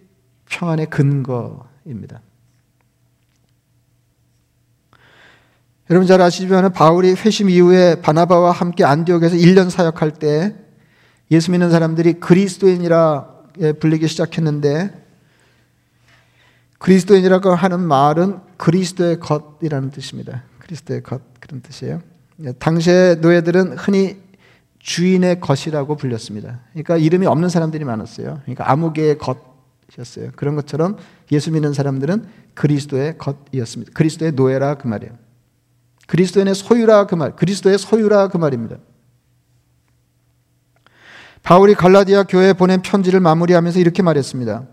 평안의 0.49 0.89
근거입니다. 0.89 2.21
여러분 5.89 6.07
잘 6.07 6.21
아시지만 6.21 6.71
바울이 6.71 7.13
회심 7.13 7.49
이후에 7.49 7.95
바나바와 8.01 8.51
함께 8.51 8.83
안디옥에서 8.83 9.35
1년 9.35 9.71
사역할 9.71 10.13
때 10.13 10.55
예수 11.31 11.49
믿는 11.49 11.71
사람들이 11.71 12.13
그리스도인이라 12.13 13.27
불리기 13.79 14.07
시작했는데 14.07 15.07
그리스도인이라고 16.77 17.55
하는 17.55 17.79
말은 17.79 18.39
그리스도의 18.57 19.19
것이라는 19.19 19.89
뜻입니다. 19.89 20.43
그리스도의 20.59 21.01
것 21.01 21.21
그런 21.39 21.61
뜻이에요. 21.61 22.01
당시의 22.59 23.17
노예들은 23.17 23.77
흔히 23.77 24.21
주인의 24.79 25.39
것이라고 25.41 25.95
불렸습니다. 25.95 26.61
그러니까 26.71 26.97
이름이 26.97 27.25
없는 27.27 27.49
사람들이 27.49 27.83
많았어요. 27.85 28.39
그러니까 28.43 28.71
아무개의 28.71 29.17
것이었어요. 29.17 30.31
그런 30.35 30.55
것처럼 30.55 30.97
예수 31.31 31.51
믿는 31.51 31.73
사람들은 31.73 32.25
그리스도의 32.53 33.17
것이었습니다. 33.17 33.91
그리스도의 33.93 34.31
노예라 34.33 34.75
그 34.75 34.87
말이에요. 34.87 35.13
그리스도인의 36.07 36.55
소유라 36.55 37.05
그 37.05 37.15
말, 37.15 37.35
그리스도의 37.35 37.77
소유라 37.77 38.29
그 38.29 38.37
말입니다. 38.37 38.77
바울이 41.43 41.75
갈라디아 41.75 42.23
교회에 42.23 42.53
보낸 42.53 42.81
편지를 42.81 43.19
마무리하면서 43.19 43.79
이렇게 43.79 44.01
말했습니다. 44.01 44.67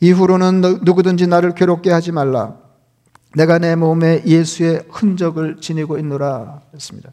이후로는 0.00 0.60
누구든지 0.82 1.26
나를 1.26 1.54
괴롭게 1.54 1.90
하지 1.90 2.12
말라. 2.12 2.56
내가 3.34 3.58
내 3.58 3.76
몸에 3.76 4.22
예수의 4.24 4.84
흔적을 4.88 5.58
지니고 5.60 5.98
있노라 5.98 6.62
했습니다. 6.72 7.10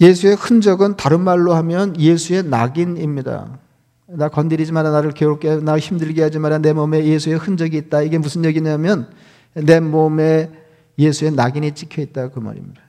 예수의 0.00 0.36
흔적은 0.36 0.96
다른 0.96 1.20
말로 1.20 1.54
하면 1.54 1.98
예수의 2.00 2.44
낙인입니다. 2.44 3.58
나 4.06 4.28
건드리지 4.28 4.72
마라, 4.72 4.90
나를 4.90 5.12
괴롭게, 5.12 5.56
나 5.56 5.78
힘들게 5.78 6.22
하지 6.22 6.38
마라, 6.38 6.58
내 6.58 6.72
몸에 6.72 7.04
예수의 7.04 7.36
흔적이 7.36 7.76
있다. 7.78 8.02
이게 8.02 8.16
무슨 8.16 8.44
얘기냐면 8.44 9.10
내 9.54 9.80
몸에 9.80 10.50
예수의 10.98 11.32
낙인이 11.32 11.72
찍혀 11.72 12.02
있다 12.02 12.30
그 12.30 12.38
말입니다. 12.38 12.80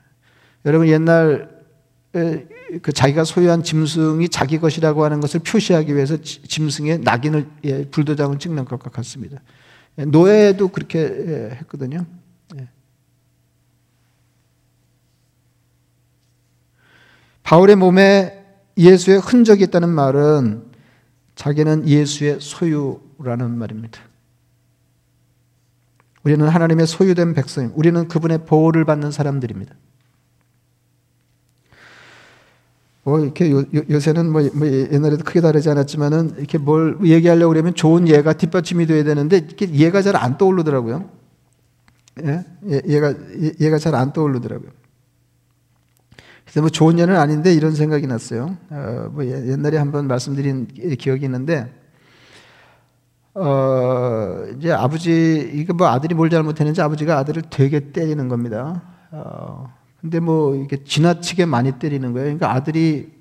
여러분 0.65 0.87
옛날 0.87 1.49
그 2.11 2.91
자기가 2.93 3.23
소유한 3.23 3.63
짐승이 3.63 4.29
자기 4.29 4.59
것이라고 4.59 5.03
하는 5.03 5.19
것을 5.21 5.39
표시하기 5.41 5.93
위해서 5.95 6.17
짐승의 6.21 6.99
낙인을 6.99 7.47
예, 7.65 7.85
불도장을 7.85 8.37
찍는 8.37 8.65
것과 8.65 8.89
같습니다. 8.89 9.41
예, 9.97 10.05
노예도 10.05 10.69
그렇게 10.69 10.99
예, 10.99 11.57
했거든요. 11.61 12.05
바울의 17.49 17.77
몸에 17.77 18.45
예수의 18.77 19.17
흔적이 19.17 19.63
있다는 19.63 19.89
말은 19.89 20.65
자기는 21.33 21.87
예수의 21.87 22.37
소유라는 22.39 23.57
말입니다. 23.57 23.99
우리는 26.23 26.47
하나님의 26.47 26.85
소유된 26.85 27.33
백성, 27.33 27.71
우리는 27.73 28.07
그분의 28.07 28.45
보호를 28.45 28.85
받는 28.85 29.09
사람들입니다. 29.09 29.73
뭐 33.01 33.19
이렇게 33.19 33.49
요, 33.49 33.99
새는 33.99 34.31
뭐, 34.31 34.47
뭐, 34.53 34.67
옛날에도 34.67 35.23
크게 35.23 35.41
다르지 35.41 35.71
않았지만은 35.71 36.35
이렇게 36.37 36.59
뭘 36.59 36.99
얘기하려고 37.03 37.51
그러면 37.51 37.73
좋은 37.73 38.07
예가 38.07 38.33
뒷받침이 38.33 38.85
돼야 38.85 39.03
되는데 39.03 39.37
이렇게 39.37 39.73
예가 39.73 40.03
잘 40.03 40.15
안 40.15 40.37
떠오르더라고요. 40.37 41.09
예? 42.25 42.45
예 42.69 42.81
얘가 42.85 43.15
얘가 43.59 43.79
잘 43.79 43.95
안 43.95 44.13
떠오르더라고요. 44.13 44.69
그래서 46.49 46.61
뭐 46.61 46.69
좋은 46.69 46.97
예는 46.97 47.15
아닌데 47.15 47.53
이런 47.53 47.75
생각이 47.75 48.07
났어요. 48.07 48.57
어, 48.71 49.09
뭐 49.11 49.23
옛날에 49.23 49.77
한번 49.77 50.07
말씀드린 50.07 50.67
기억이 50.97 51.25
있는데 51.25 51.71
어, 53.35 54.45
이제 54.57 54.71
아버지 54.71 55.51
이거 55.53 55.73
뭐 55.73 55.87
아들이 55.87 56.15
뭘 56.15 56.31
잘못했는지 56.31 56.81
아버지가 56.81 57.19
아들을 57.19 57.43
되게 57.51 57.91
때리는 57.91 58.27
겁니다. 58.27 58.81
어, 59.11 59.71
근데 60.01 60.19
뭐 60.19 60.55
이게 60.55 60.83
지나치게 60.83 61.45
많이 61.45 61.73
때리는 61.73 62.13
거예요. 62.13 62.25
그러니까 62.25 62.51
아들이 62.51 63.11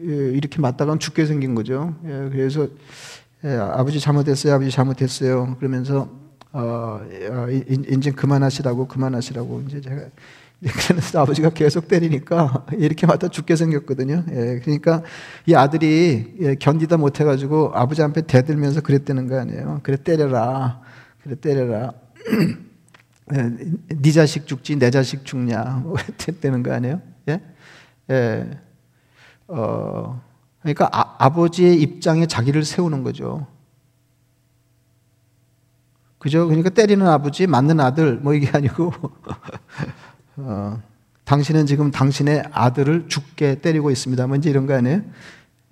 예, 0.00 0.02
이렇게 0.02 0.60
맞다가 0.60 0.96
죽게 0.98 1.26
생긴 1.26 1.54
거죠. 1.54 1.94
예, 2.04 2.30
그래서 2.32 2.66
예, 3.44 3.50
아버지 3.56 4.00
잘못했어요. 4.00 4.54
아버지 4.54 4.70
잘못했어요. 4.70 5.56
그러면서 5.58 6.08
어, 6.50 7.00
어 7.30 7.46
이제 7.50 8.10
그만하시라고 8.10 8.88
그만하시라고 8.88 9.64
이제 9.66 9.82
제가 9.82 10.06
그래서 10.88 11.20
아버지가 11.20 11.50
계속 11.50 11.88
때리니까 11.88 12.66
이렇게 12.78 13.06
맞다 13.06 13.28
죽게 13.28 13.56
생겼거든요. 13.56 14.24
예, 14.30 14.60
그러니까 14.60 15.02
이 15.46 15.54
아들이 15.54 16.34
예, 16.40 16.54
견디다 16.54 16.96
못해가지고 16.96 17.72
아버지 17.74 18.02
앞에 18.02 18.22
대들면서 18.22 18.80
그랬다는 18.80 19.28
거 19.28 19.38
아니에요. 19.38 19.80
그래 19.82 19.96
때려라. 20.02 20.80
그래 21.22 21.34
때려라. 21.34 21.92
예, 23.34 23.50
네 23.88 24.12
자식 24.12 24.46
죽지 24.46 24.76
내 24.76 24.90
자식 24.90 25.24
죽냐 25.24 25.82
뭐 25.82 25.96
했다는 26.28 26.62
거 26.62 26.72
아니에요? 26.72 27.00
예? 27.28 27.40
예. 28.10 28.50
어, 29.48 30.22
그러니까 30.60 30.88
아, 30.92 31.16
아버지의 31.18 31.80
입장에 31.80 32.26
자기를 32.26 32.64
세우는 32.64 33.02
거죠. 33.02 33.46
그죠? 36.24 36.46
그러니까 36.46 36.70
때리는 36.70 37.06
아버지, 37.06 37.46
맞는 37.46 37.80
아들, 37.80 38.16
뭐 38.16 38.32
이게 38.32 38.48
아니고, 38.50 38.90
어, 40.36 40.82
당신은 41.24 41.66
지금 41.66 41.90
당신의 41.90 42.44
아들을 42.52 43.08
죽게 43.08 43.60
때리고 43.60 43.90
있습니다. 43.90 44.26
뭔지 44.26 44.48
뭐 44.48 44.50
이런 44.50 44.66
거 44.66 44.74
아니에요? 44.74 45.02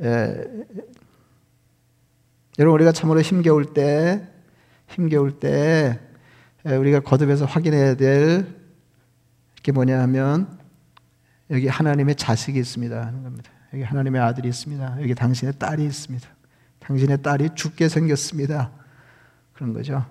에, 0.01 0.45
여러분, 2.59 2.75
우리가 2.75 2.93
참으로 2.93 3.21
힘겨울 3.21 3.75
때, 3.75 4.29
힘겨울 4.89 5.39
때, 5.39 5.99
에, 6.67 6.77
우리가 6.77 7.01
거듭해서 7.01 7.45
확인해야 7.45 7.97
될 7.97 8.63
게 9.63 9.71
뭐냐 9.71 10.01
하면, 10.03 10.59
여기 11.51 11.69
하나님의 11.69 12.17
자식이 12.17 12.59
있습니다. 12.59 13.01
하는 13.01 13.23
겁니다. 13.23 13.51
여기 13.73 13.83
하나님의 13.83 14.21
아들이 14.21 14.49
있습니다. 14.49 14.99
여기 15.01 15.15
당신의 15.15 15.55
딸이 15.59 15.85
있습니다. 15.85 16.29
당신의 16.81 17.23
딸이 17.23 17.51
죽게 17.55 17.89
생겼습니다. 17.89 18.73
그런 19.53 19.73
거죠. 19.73 20.05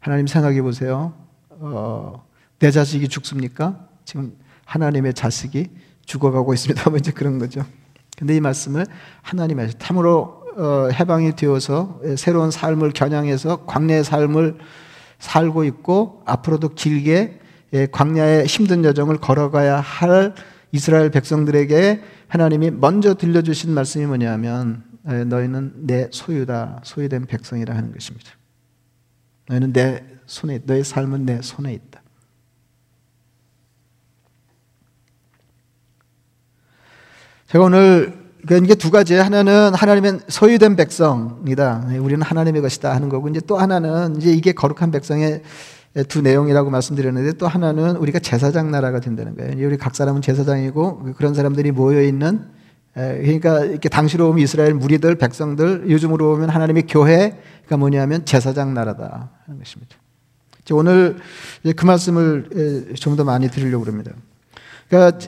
하나님 0.00 0.26
생각해 0.26 0.60
보세요. 0.62 1.14
어, 1.50 2.26
내 2.58 2.70
자식이 2.70 3.08
죽습니까? 3.08 3.88
지금 4.04 4.36
하나님의 4.64 5.14
자식이 5.14 5.68
죽어가고 6.06 6.54
있습니다. 6.54 6.88
뭐 6.90 6.98
이제 6.98 7.12
그런 7.12 7.38
거죠. 7.38 7.64
근데 8.16 8.36
이 8.36 8.40
말씀을 8.40 8.86
하나님의 9.22 9.70
참으로 9.78 10.42
어, 10.56 10.88
해방이 10.92 11.34
되어서 11.34 12.00
새로운 12.16 12.50
삶을 12.50 12.92
겨냥해서 12.92 13.66
광야의 13.66 14.04
삶을 14.04 14.58
살고 15.18 15.64
있고 15.64 16.22
앞으로도 16.26 16.70
길게 16.70 17.40
예, 17.72 17.86
광야의 17.86 18.46
힘든 18.46 18.84
여정을 18.84 19.18
걸어가야 19.18 19.80
할 19.80 20.34
이스라엘 20.70 21.10
백성들에게 21.10 22.02
하나님이 22.28 22.70
먼저 22.70 23.14
들려주신 23.14 23.72
말씀이 23.72 24.06
뭐냐면 24.06 24.84
너희는 25.02 25.86
내 25.86 26.08
소유다 26.10 26.82
소유된 26.84 27.26
백성이라 27.26 27.74
하는 27.74 27.92
것입니다. 27.92 28.30
너희는 29.48 29.72
내 29.72 30.04
손에 30.26 30.60
너의 30.64 30.84
삶은 30.84 31.26
내 31.26 31.42
손에 31.42 31.72
있다. 31.74 32.03
제가 37.48 37.64
오늘 37.64 38.24
그러니까 38.46 38.64
이게 38.64 38.74
두 38.74 38.90
가지 38.90 39.14
하나는 39.14 39.74
하나님의 39.74 40.20
소유된 40.28 40.76
백성이다. 40.76 41.88
우리는 42.00 42.22
하나님의 42.22 42.62
것이다 42.62 42.94
하는 42.94 43.08
거고 43.08 43.28
이제 43.28 43.40
또 43.46 43.56
하나는 43.56 44.16
이제 44.16 44.30
이게 44.32 44.52
거룩한 44.52 44.90
백성의 44.90 45.42
두 46.08 46.22
내용이라고 46.22 46.70
말씀드렸는데 46.70 47.34
또 47.38 47.46
하나는 47.46 47.96
우리가 47.96 48.18
제사장 48.18 48.70
나라가 48.70 49.00
된다는 49.00 49.36
거예요. 49.36 49.66
우리 49.66 49.76
각 49.78 49.94
사람은 49.94 50.22
제사장이고 50.22 51.14
그런 51.16 51.34
사람들이 51.34 51.70
모여 51.70 52.02
있는 52.02 52.42
그러니까 52.94 53.64
이렇게 53.64 53.88
당시로 53.88 54.26
보면 54.26 54.42
이스라엘 54.42 54.74
무리들, 54.74 55.14
백성들, 55.16 55.90
요즘으로 55.90 56.34
보면 56.34 56.50
하나님의 56.50 56.86
교회가 56.86 57.76
뭐냐면 57.78 58.24
제사장 58.24 58.74
나라다 58.74 59.30
하는 59.46 59.58
것입니다. 59.58 59.96
오늘 60.72 61.16
그 61.76 61.84
말씀을 61.86 62.94
좀 62.96 63.16
더 63.16 63.24
많이 63.24 63.48
드리려고 63.48 63.84
합니다. 63.86 64.12
그러니까 64.88 65.18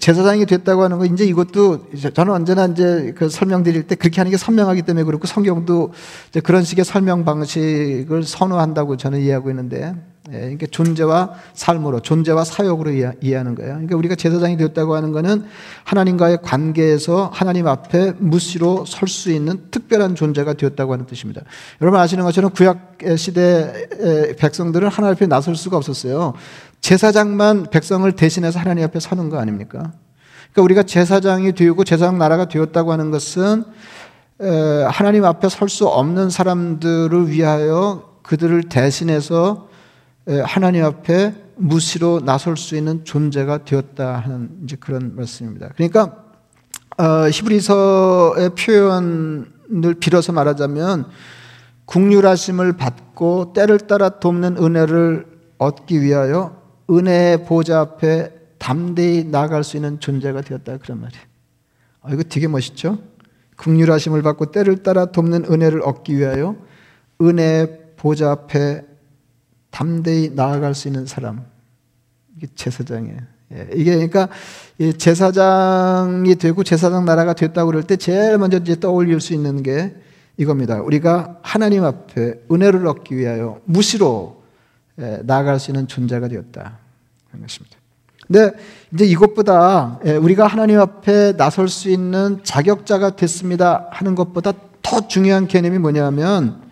제사장이 0.00 0.46
됐다고 0.46 0.82
하는 0.82 0.98
거 0.98 1.04
이제 1.04 1.24
이것도 1.24 1.88
저는 2.14 2.32
언제나 2.32 2.66
이제 2.66 3.12
그 3.16 3.28
설명드릴 3.28 3.84
때 3.84 3.94
그렇게 3.94 4.20
하는 4.20 4.30
게 4.30 4.36
선명하기 4.36 4.82
때문에 4.82 5.04
그렇고 5.04 5.26
성경도 5.26 5.92
그런 6.42 6.64
식의 6.64 6.84
설명 6.84 7.24
방식을 7.24 8.22
선호한다고 8.24 8.96
저는 8.96 9.20
이해하고 9.20 9.50
있는데 9.50 9.94
예, 10.32 10.38
그러니까 10.40 10.66
존재와 10.70 11.34
삶으로 11.54 12.00
존재와 12.00 12.44
사역으로 12.44 12.90
이해하는 13.22 13.54
거예요. 13.54 13.74
그러니까 13.74 13.96
우리가 13.96 14.16
제사장이 14.16 14.56
되었다고 14.56 14.96
하는 14.96 15.12
것은 15.12 15.44
하나님과의 15.84 16.38
관계에서 16.42 17.30
하나님 17.32 17.68
앞에 17.68 18.14
무시로 18.18 18.84
설 18.86 19.08
수 19.08 19.30
있는 19.30 19.70
특별한 19.70 20.16
존재가 20.16 20.54
되었다고 20.54 20.92
하는 20.92 21.06
뜻입니다. 21.06 21.42
여러분 21.80 22.00
아시는 22.00 22.24
것처럼 22.24 22.50
구약 22.50 22.98
시대 23.16 24.34
백성들은 24.38 24.88
하나님 24.88 25.14
앞에 25.14 25.26
나설 25.26 25.54
수가 25.54 25.76
없었어요. 25.76 26.34
제사장만 26.80 27.70
백성을 27.70 28.10
대신해서 28.12 28.58
하나님 28.58 28.84
앞에 28.84 28.98
서는 28.98 29.30
거 29.30 29.38
아닙니까? 29.38 29.92
그러니까 30.52 30.62
우리가 30.62 30.82
제사장이 30.82 31.52
되고 31.52 31.84
제사장 31.84 32.18
나라가 32.18 32.48
되었다고 32.48 32.90
하는 32.90 33.12
것은 33.12 33.64
하나님 34.90 35.24
앞에 35.24 35.48
설 35.48 35.68
수 35.68 35.86
없는 35.86 36.30
사람들을 36.30 37.30
위하여 37.30 38.16
그들을 38.22 38.64
대신해서 38.64 39.68
하나님 40.44 40.84
앞에 40.84 41.34
무시로 41.56 42.20
나설 42.20 42.56
수 42.56 42.76
있는 42.76 43.04
존재가 43.04 43.64
되었다 43.64 44.18
하는 44.18 44.50
이제 44.64 44.76
그런 44.78 45.14
말씀입니다. 45.14 45.70
그러니까 45.76 46.24
어, 46.98 47.28
히브리서의 47.28 48.50
표현을 48.50 49.94
빌어서 50.00 50.32
말하자면 50.32 51.06
국률하심을 51.84 52.76
받고 52.76 53.52
때를 53.52 53.78
따라 53.78 54.08
돕는 54.08 54.56
은혜를 54.56 55.26
얻기 55.58 56.02
위하여 56.02 56.60
은혜의 56.90 57.44
보좌 57.44 57.80
앞에 57.80 58.32
담대히 58.58 59.24
나갈 59.24 59.62
수 59.62 59.76
있는 59.76 60.00
존재가 60.00 60.40
되었다 60.42 60.78
그런 60.78 61.00
말이에요. 61.00 61.24
아, 62.02 62.12
이거 62.12 62.22
되게 62.22 62.48
멋있죠? 62.48 62.98
국률하심을 63.56 64.22
받고 64.22 64.46
때를 64.46 64.82
따라 64.82 65.06
돕는 65.06 65.46
은혜를 65.50 65.82
얻기 65.82 66.16
위하여 66.16 66.56
은혜의 67.20 67.80
보좌 67.96 68.30
앞에 68.32 68.84
담대히 69.70 70.32
나아갈 70.34 70.74
수 70.74 70.88
있는 70.88 71.06
사람. 71.06 71.44
이게 72.36 72.46
제사장이에요. 72.54 73.18
예, 73.54 73.68
이게 73.74 73.92
그러니까 73.94 74.28
제사장이 74.98 76.34
되고 76.36 76.64
제사장 76.64 77.04
나라가 77.04 77.32
됐다고 77.32 77.70
그럴 77.70 77.82
때 77.84 77.96
제일 77.96 78.38
먼저 78.38 78.58
이제 78.58 78.78
떠올릴 78.78 79.20
수 79.20 79.34
있는 79.34 79.62
게 79.62 79.94
이겁니다. 80.36 80.80
우리가 80.80 81.38
하나님 81.42 81.84
앞에 81.84 82.40
은혜를 82.50 82.86
얻기 82.86 83.16
위하여 83.16 83.60
무시로 83.64 84.42
예, 84.98 85.20
나아갈 85.24 85.60
수 85.60 85.70
있는 85.70 85.86
존재가 85.86 86.28
되었다. 86.28 86.78
하는 87.30 87.46
것입니다. 87.46 87.76
근데 88.26 88.50
이제 88.92 89.04
이것보다 89.04 90.00
예, 90.04 90.16
우리가 90.16 90.46
하나님 90.46 90.80
앞에 90.80 91.36
나설 91.36 91.68
수 91.68 91.88
있는 91.88 92.40
자격자가 92.42 93.16
됐습니다 93.16 93.88
하는 93.92 94.14
것보다 94.14 94.52
더 94.82 95.06
중요한 95.06 95.46
개념이 95.46 95.78
뭐냐면 95.78 96.62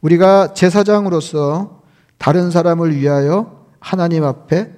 우리가 0.00 0.54
제사장으로서 0.54 1.79
다른 2.20 2.50
사람을 2.50 2.94
위하여 2.94 3.64
하나님 3.80 4.24
앞에 4.24 4.70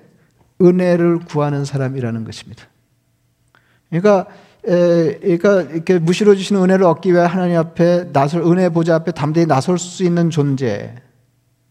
은혜를 0.61 1.19
구하는 1.25 1.65
사람이라는 1.65 2.23
것입니다. 2.23 2.67
그러니까, 3.91 4.27
에, 4.65 5.19
그러니까 5.19 5.63
이렇게 5.63 5.99
무시로 5.99 6.37
주시는 6.37 6.63
은혜를 6.63 6.85
얻기 6.85 7.13
위해 7.13 7.25
하나님 7.25 7.59
앞에 7.59 8.13
나설 8.13 8.43
은혜 8.43 8.69
보좌 8.69 8.95
앞에 8.95 9.11
담대히 9.11 9.47
나설 9.47 9.77
수 9.77 10.05
있는 10.05 10.31
존재. 10.31 10.95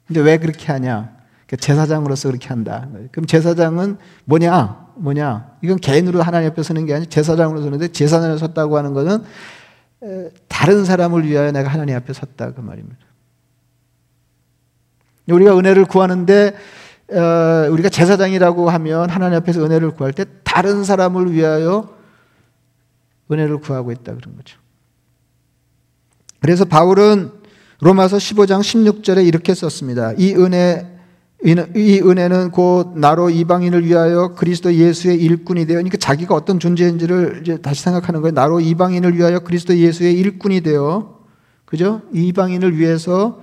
근데 0.08 0.20
왜 0.20 0.38
그렇게 0.40 0.74
하냐? 0.74 1.16
그러니까 1.48 1.56
제사장으로서 1.66 2.28
그렇게 2.28 2.50
한다. 2.50 2.90
그럼 3.14 3.26
제사장은 3.26 3.98
뭐냐? 4.26 4.88
뭐냐? 4.98 5.52
이건 5.64 5.78
개인으로 5.78 6.22
하나님 6.22 6.50
앞에 6.50 6.64
서는 6.64 6.86
게 6.86 6.96
아니라 6.96 7.10
제사장으로 7.10 7.62
서는데 7.62 7.88
제사장으로 7.94 8.38
섰다고 8.38 8.78
하는 8.78 8.94
것은 8.94 9.24
다른 10.50 10.84
사람을 10.84 11.26
위하여 11.26 11.54
내가 11.54 11.70
하나님 11.70 11.96
앞에 11.96 12.12
섰다 12.12 12.52
그 12.56 12.60
말입니다. 12.60 12.98
우리가 15.30 15.58
은혜를 15.58 15.86
구하는데 15.86 16.56
어, 17.14 17.68
우리가 17.72 17.90
제사장이라고 17.90 18.70
하면 18.70 19.10
하나님 19.10 19.38
앞에서 19.38 19.64
은혜를 19.64 19.92
구할 19.92 20.14
때 20.14 20.26
다른 20.44 20.84
사람을 20.84 21.32
위하여 21.34 21.90
은혜를 23.32 23.58
구하고 23.60 23.92
있다 23.92 24.16
그런 24.16 24.36
거죠. 24.36 24.58
그래서 26.40 26.66
바울은 26.66 27.32
로마서 27.82 28.18
15장 28.18 28.62
16절에 28.62 29.26
이렇게 29.26 29.54
썼습니다. 29.54 30.14
이 30.18 30.34
은혜 30.36 30.88
이 31.44 32.02
은혜는 32.06 32.52
곧 32.52 32.94
나로 32.96 33.32
이방인을 33.32 33.84
위하여 33.86 34.36
그리스도 34.36 34.72
예수의 34.72 35.20
일꾼이 35.20 35.66
되어 35.66 35.78
그러니까 35.78 35.98
자기가 35.98 36.36
어떤 36.36 36.60
존재인지를 36.60 37.40
이제 37.42 37.58
다시 37.58 37.82
생각하는 37.82 38.22
거예요. 38.22 38.34
나로 38.34 38.60
이방인을 38.60 39.18
위하여 39.18 39.40
그리스도 39.40 39.76
예수의 39.76 40.14
일꾼이 40.20 40.62
되어 40.62 41.20
그죠? 41.66 42.02
이방인을 42.14 42.78
위해서 42.78 43.42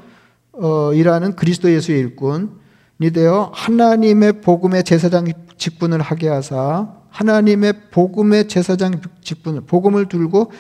어, 0.61 0.93
일하는 0.93 1.37
그리스도 1.37 1.73
예수의 1.73 2.01
일꾼이 2.01 3.11
되어 3.13 3.51
하나님의 3.55 4.41
복음의 4.41 4.85
제사장 4.85 5.27
직분을 5.57 6.01
하게 6.01 6.29
하사 6.29 6.95
하나님의 7.11 7.91
복음의 7.91 8.49
제사장 8.49 9.01
직분을 9.23 9.63
복음을 9.63 10.09
들고 10.09 10.53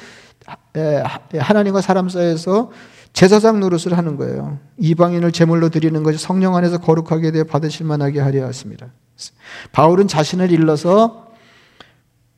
하나님과 1.38 1.80
사람 1.80 2.08
사이에서 2.08 2.70
제사장 3.12 3.58
노릇을 3.60 3.96
하는 3.96 4.16
거예요. 4.16 4.58
이방인을 4.78 5.32
제물로 5.32 5.70
드리는 5.70 6.02
것이 6.02 6.18
성령 6.18 6.56
안에서 6.56 6.78
거룩하게 6.78 7.32
되어 7.32 7.44
받으실 7.44 7.86
만하게 7.86 8.20
하려 8.20 8.46
했습니다. 8.46 8.86
바울은 9.72 10.06
자신을 10.08 10.52
일러서 10.52 11.28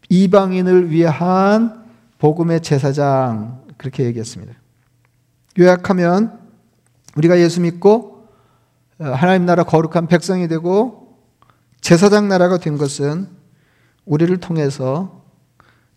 이방인을 0.09 0.91
위한 0.91 1.85
복음의 2.19 2.63
제사장 2.63 3.63
그렇게 3.77 4.05
얘기했습니다. 4.05 4.55
요약하면 5.59 6.40
우리가 7.17 7.39
예수 7.39 7.61
믿고 7.61 8.29
어, 8.99 9.05
하나님 9.05 9.47
나라 9.47 9.65
거룩한 9.65 10.07
백성이 10.07 10.49
되고 10.49 11.19
제사장 11.81 12.29
나라가 12.29 12.59
된 12.59 12.77
것은 12.77 13.29
우리를 14.05 14.37
통해서 14.39 15.25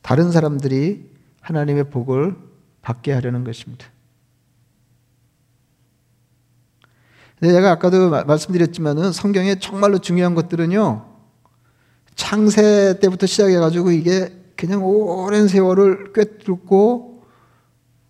다른 0.02 0.32
사람들이 0.32 1.12
하나님의 1.41 1.89
복을 1.89 2.36
받게 2.82 3.12
하려는 3.12 3.43
것입니다. 3.43 3.88
제가 7.41 7.71
아까도 7.71 8.10
말씀드렸지만은 8.10 9.12
성경에 9.12 9.60
정말로 9.60 9.97
중요한 9.97 10.34
것들은요, 10.34 11.06
창세 12.15 12.99
때부터 13.02 13.26
시작해가지고 13.26 13.91
이게 13.91 14.32
그냥 14.56 14.86
오랜 14.86 15.49
세월을 15.49 16.13
꿰뚫고 16.13 17.23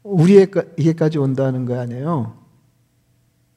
우리에게까지 0.03 1.17
온다는 1.17 1.65
거 1.65 1.79
아니에요. 1.79 2.42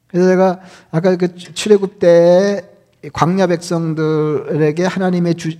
그래서 0.09 0.29
제가 0.29 0.61
아까 0.91 1.17
그 1.17 1.35
출애굽 1.35 1.99
때 1.99 2.69
광야 3.13 3.47
백성들에게 3.47 4.85
하나님의 4.85 5.35
주, 5.35 5.51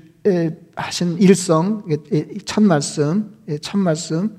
하신 0.75 1.19
일성, 1.19 1.85
첫 2.45 2.63
말씀, 2.63 3.37
첫 3.61 3.79
말씀, 3.79 4.39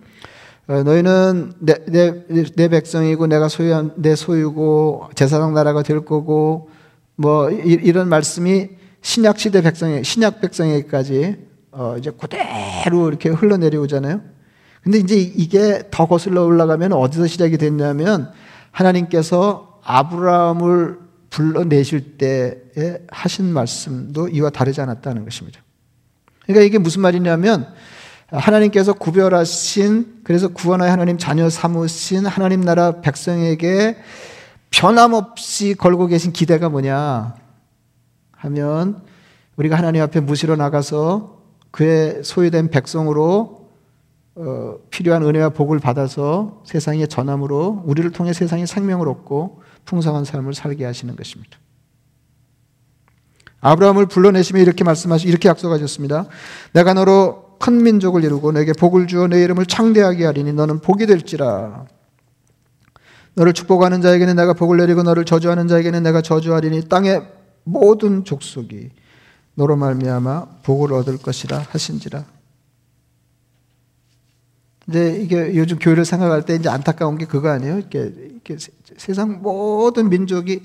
어, 0.67 0.83
너희는 0.83 1.53
내, 1.59 1.75
내, 1.85 2.25
내 2.55 2.67
백성이고 2.67 3.27
내가 3.27 3.47
소유한 3.47 3.93
내 3.95 4.15
소유고 4.15 5.11
제사장 5.15 5.53
나라가 5.53 5.81
될 5.81 6.03
거고 6.03 6.69
뭐 7.15 7.49
이, 7.49 7.91
런 7.91 8.09
말씀이 8.09 8.69
신약 9.01 9.39
시대 9.39 9.61
백성에 9.61 10.03
신약 10.03 10.41
백성에게까지 10.41 11.37
어 11.71 11.95
이제 11.97 12.11
그대로 12.11 13.07
이렇게 13.07 13.29
흘러내려오잖아요. 13.29 14.21
근데 14.83 14.97
이제 14.99 15.15
이게 15.15 15.83
더 15.89 16.05
거슬러 16.05 16.43
올라가면 16.43 16.91
어디서 16.91 17.27
시작이 17.27 17.57
됐냐면 17.57 18.31
하나님께서 18.71 19.66
아브라함을 19.87 20.99
불러내실 21.29 22.17
때에 22.17 22.99
하신 23.09 23.45
말씀도 23.45 24.27
이와 24.27 24.49
다르지 24.49 24.81
않았다는 24.81 25.23
것입니다. 25.23 25.61
그러니까 26.43 26.65
이게 26.65 26.77
무슨 26.77 27.01
말이냐면 27.01 27.73
하나님께서 28.27 28.93
구별하신 28.93 30.21
그래서 30.25 30.49
구원하여 30.49 30.91
하나님 30.91 31.17
자녀 31.17 31.49
삼으신 31.49 32.25
하나님 32.25 32.61
나라 32.61 32.99
백성에게 32.99 33.97
변함없이 34.71 35.75
걸고 35.75 36.07
계신 36.07 36.33
기대가 36.33 36.67
뭐냐 36.67 37.35
하면 38.31 39.01
우리가 39.55 39.77
하나님 39.77 40.01
앞에 40.01 40.19
무시로 40.19 40.57
나가서 40.57 41.37
그의 41.71 42.23
소유된 42.23 42.71
백성으로 42.71 43.69
어, 44.35 44.75
필요한 44.91 45.23
은혜와 45.23 45.49
복을 45.49 45.79
받아서 45.79 46.61
세상에 46.65 47.07
전함으로 47.07 47.83
우리를 47.85 48.11
통해 48.11 48.33
세상에 48.33 48.65
생명을 48.65 49.07
얻고 49.07 49.61
풍성한 49.87 50.25
삶을 50.25 50.53
살게 50.53 50.85
하시는 50.85 51.15
것입니다. 51.15 51.57
아브라함을 53.61 54.05
불러내시며 54.05 54.61
이렇게 54.61 54.83
말씀하시 54.83 55.27
이렇게 55.27 55.49
약속하셨습니다. 55.49 56.27
내가 56.73 56.93
너로 56.93 57.57
큰 57.59 57.81
민족을 57.81 58.23
이루고 58.23 58.51
내게 58.51 58.71
복을 58.73 59.07
주어 59.07 59.27
내 59.27 59.43
이름을 59.43 59.65
창대하게 59.65 60.25
하리니 60.25 60.53
너는 60.53 60.79
복이 60.79 61.07
될지라. 61.07 61.85
너를 63.33 63.53
축복하는 63.53 64.01
자에게는 64.01 64.35
내가 64.35 64.53
복을 64.53 64.77
내리고 64.77 65.03
너를 65.03 65.25
저주하는 65.25 65.67
자에게는 65.67 66.03
내가 66.03 66.21
저주하리니 66.21 66.87
땅의 66.87 67.27
모든 67.63 68.23
족속이 68.23 68.91
너로 69.55 69.75
말미암아 69.75 70.59
복을 70.63 70.93
얻을 70.93 71.17
것이라 71.17 71.65
하신지라. 71.69 72.25
이제 74.89 75.19
이게 75.21 75.55
요즘 75.55 75.79
교회를 75.79 76.05
생각할 76.05 76.43
때 76.43 76.55
이제 76.55 76.69
안타까운 76.69 77.17
게 77.17 77.25
그거 77.25 77.49
아니에요? 77.49 77.79
이렇게, 77.79 77.99
이렇게 77.99 78.57
세상 78.97 79.41
모든 79.41 80.09
민족이 80.09 80.61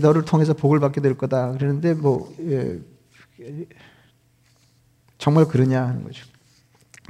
너를 0.00 0.24
통해서 0.24 0.52
복을 0.54 0.80
받게 0.80 1.00
될 1.00 1.16
거다. 1.16 1.52
그러는데 1.52 1.94
뭐 1.94 2.32
예, 2.40 2.78
정말 5.18 5.46
그러냐 5.46 5.82
하는 5.82 6.04
거죠. 6.04 6.24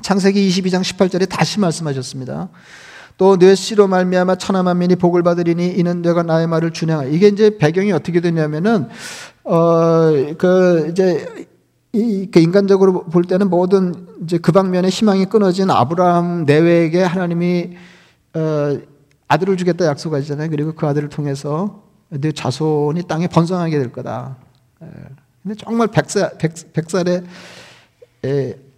창세기 0.03 0.48
22장 0.48 0.83
18절에 0.83 1.29
다시 1.29 1.61
말씀하셨습니다. 1.61 2.48
또내 3.16 3.57
씨로 3.57 3.88
말미암아 3.88 4.37
천하 4.37 4.62
만민이 4.62 4.96
복을 4.96 5.24
받으리니 5.24 5.74
이는 5.77 6.03
내가 6.03 6.22
나의 6.22 6.46
말을 6.46 6.72
준행하. 6.72 7.05
이게 7.05 7.29
이제 7.29 7.59
배경이 7.59 7.90
어떻게 7.92 8.20
되냐면은 8.20 8.88
어그 9.42 10.88
이제 10.90 11.48
이, 11.92 12.29
그 12.31 12.38
인간적으로 12.38 13.05
볼 13.05 13.24
때는 13.24 13.51
모든 13.51 14.07
이제 14.22 14.38
그 14.38 14.53
방면에 14.53 14.88
희망이 14.88 15.27
끊어진 15.27 15.70
아브라함 15.70 16.44
내외에게 16.44 17.03
하나님이 17.03 17.77
어, 18.35 18.79
아들을 19.28 19.56
주겠다 19.56 19.86
약속하시잖아요. 19.86 20.50
그리고 20.50 20.74
그 20.74 20.86
아들을 20.86 21.08
통해서 21.10 21.84
내 22.08 22.32
자손이 22.32 23.02
땅에 23.06 23.28
번성하게 23.28 23.78
될 23.78 23.92
거다. 23.92 24.36
예. 24.82 24.88
근데 25.42 25.54
정말 25.54 25.88
백살, 25.88 26.36
백, 26.38 26.72
백살의 26.72 27.24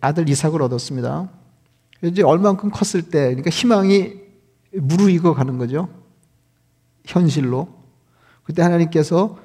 아들 0.01 0.29
이삭을 0.29 0.61
얻었습니다. 0.63 1.29
이제 2.03 2.23
얼만큼 2.23 2.71
컸을 2.71 3.11
때, 3.11 3.27
그러니까 3.29 3.51
희망이 3.51 4.15
무르익어 4.73 5.35
가는 5.35 5.59
거죠. 5.59 5.89
현실로. 7.05 7.69
그때 8.45 8.63
하나님께서 8.63 9.39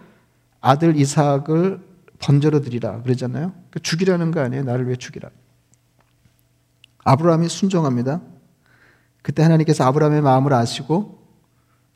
아들 0.62 0.96
이삭을 0.98 1.80
번제로 2.20 2.62
드리라 2.62 3.02
그러잖아요. 3.02 3.52
그러니까 3.52 3.80
죽이라는 3.82 4.32
거 4.32 4.40
아니에요. 4.40 4.64
나를 4.64 4.88
왜 4.88 4.96
죽이라. 4.96 5.30
아브라함이 7.04 7.50
순종합니다. 7.50 8.22
그때 9.26 9.42
하나님께서 9.42 9.84
아브라함의 9.86 10.22
마음을 10.22 10.54
아시고 10.54 11.18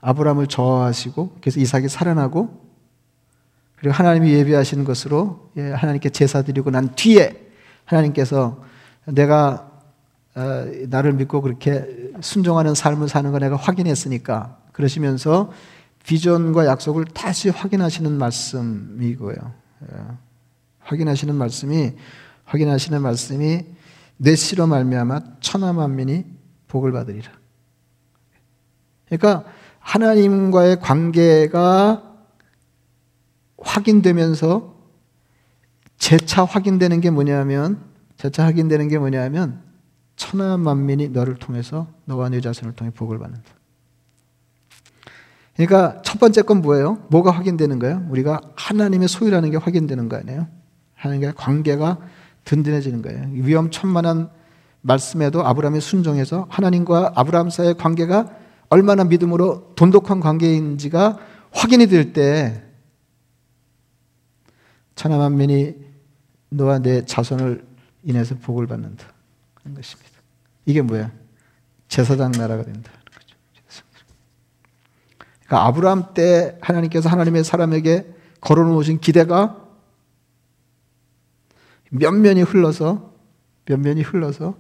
아브라함을 0.02 0.48
저하시고 0.48 1.38
그래서 1.40 1.60
이삭이 1.60 1.88
살아나고 1.88 2.50
그리고 3.76 3.94
하나님이 3.94 4.34
예비하신 4.34 4.84
것으로 4.84 5.52
예, 5.56 5.70
하나님께 5.70 6.10
제사 6.10 6.42
드리고 6.42 6.72
난 6.72 6.96
뒤에 6.96 7.52
하나님께서 7.86 8.64
내가 9.06 9.70
어, 10.34 10.66
나를 10.88 11.14
믿고 11.14 11.44
그렇게 11.44 12.12
순종하는 12.20 12.74
삶을 12.74 13.08
사는 13.08 13.32
거 13.32 13.38
내가 13.38 13.58
확인했으니까 13.58 14.58
그러시면서 14.72 15.52
비전과 16.08 16.66
약속을 16.66 17.06
다시 17.14 17.50
확인하시는 17.50 18.12
말씀이고요. 18.12 19.36
예. 19.84 19.98
확인하시는 20.80 21.36
말씀이 21.36 21.94
확인하시는 22.46 23.00
말씀이 23.00 23.66
내 24.18 24.36
씨로 24.36 24.66
말미암아 24.66 25.22
천하 25.42 25.74
만민이 25.74 26.39
복을 26.70 26.94
받으리라. 26.94 27.30
그러니까 29.08 29.44
하나님과의 29.80 30.80
관계가 30.80 32.04
확인되면서 33.58 34.76
재차 35.98 36.46
확인되는 36.46 37.02
게 37.02 37.10
뭐냐면 37.10 37.84
재차 38.16 38.46
확인되는 38.46 38.88
게 38.88 38.98
뭐냐면 38.98 39.62
천하 40.16 40.58
만민이 40.58 41.10
너를 41.10 41.36
통해서 41.36 41.88
너와 42.06 42.30
네 42.30 42.40
자손을 42.40 42.74
통해 42.76 42.92
복을 42.92 43.20
받는다. 43.20 43.50
그러니까 45.56 46.02
첫 46.04 46.20
번째 46.20 46.44
건 46.44 46.62
뭐예요? 46.62 47.06
뭐가 47.10 47.32
확인되는 47.32 47.80
거예요? 47.80 48.06
우리가 48.10 48.40
하나님의 48.56 49.10
소유라는 49.10 49.52
게 49.52 49.58
확인되는 49.58 50.08
거 50.08 50.16
아니에요? 50.16 50.48
하나님과의 50.96 51.34
관계가 51.36 51.98
든든해지는 52.46 53.02
거예요. 53.02 53.30
위험천만한 53.32 54.30
말씀에도 54.82 55.46
아브라함이 55.46 55.82
순종해서 55.82 56.48
하나님과 56.50 57.14
아브라함 57.16 57.50
사이의 57.50 57.76
관계가 57.76 58.36
얼마나 58.70 59.04
믿음으로 59.04 59.74
돈독한 59.76 60.20
관계인지가 60.20 61.18
확인이 61.52 61.88
될 61.88 62.14
때 62.14 62.64
천하 64.96 65.18
만민이 65.18 65.76
너와 66.50 66.80
내 66.80 67.06
자손을 67.06 67.66
인해서 68.04 68.36
복을 68.36 68.68
받는다. 68.68 69.08
하는 69.64 69.76
것입니다. 69.76 70.12
이게 70.66 70.82
뭐야? 70.82 71.12
제사장 71.88 72.32
나라가 72.32 72.64
된다. 72.64 72.92
거죠. 73.06 73.36
그러니까 75.46 75.68
아브라함 75.68 76.14
때 76.14 76.58
하나님께서 76.62 77.08
하나님의 77.08 77.46
사람에게 77.46 78.14
걸어놓으신 78.42 79.00
기대가 79.00 79.66
면면이 81.92 82.42
흘러서 82.42 83.14
면면이 83.66 84.02
흘러서 84.02 84.58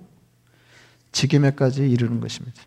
지금에까지 1.12 1.89
이르는 1.89 2.19
것입니다. 2.19 2.62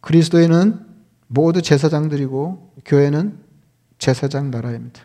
그리스도인은 0.00 0.80
모두 1.28 1.62
제사장들이고 1.62 2.74
교회는 2.84 3.38
제사장 3.98 4.50
나라입니다. 4.50 5.04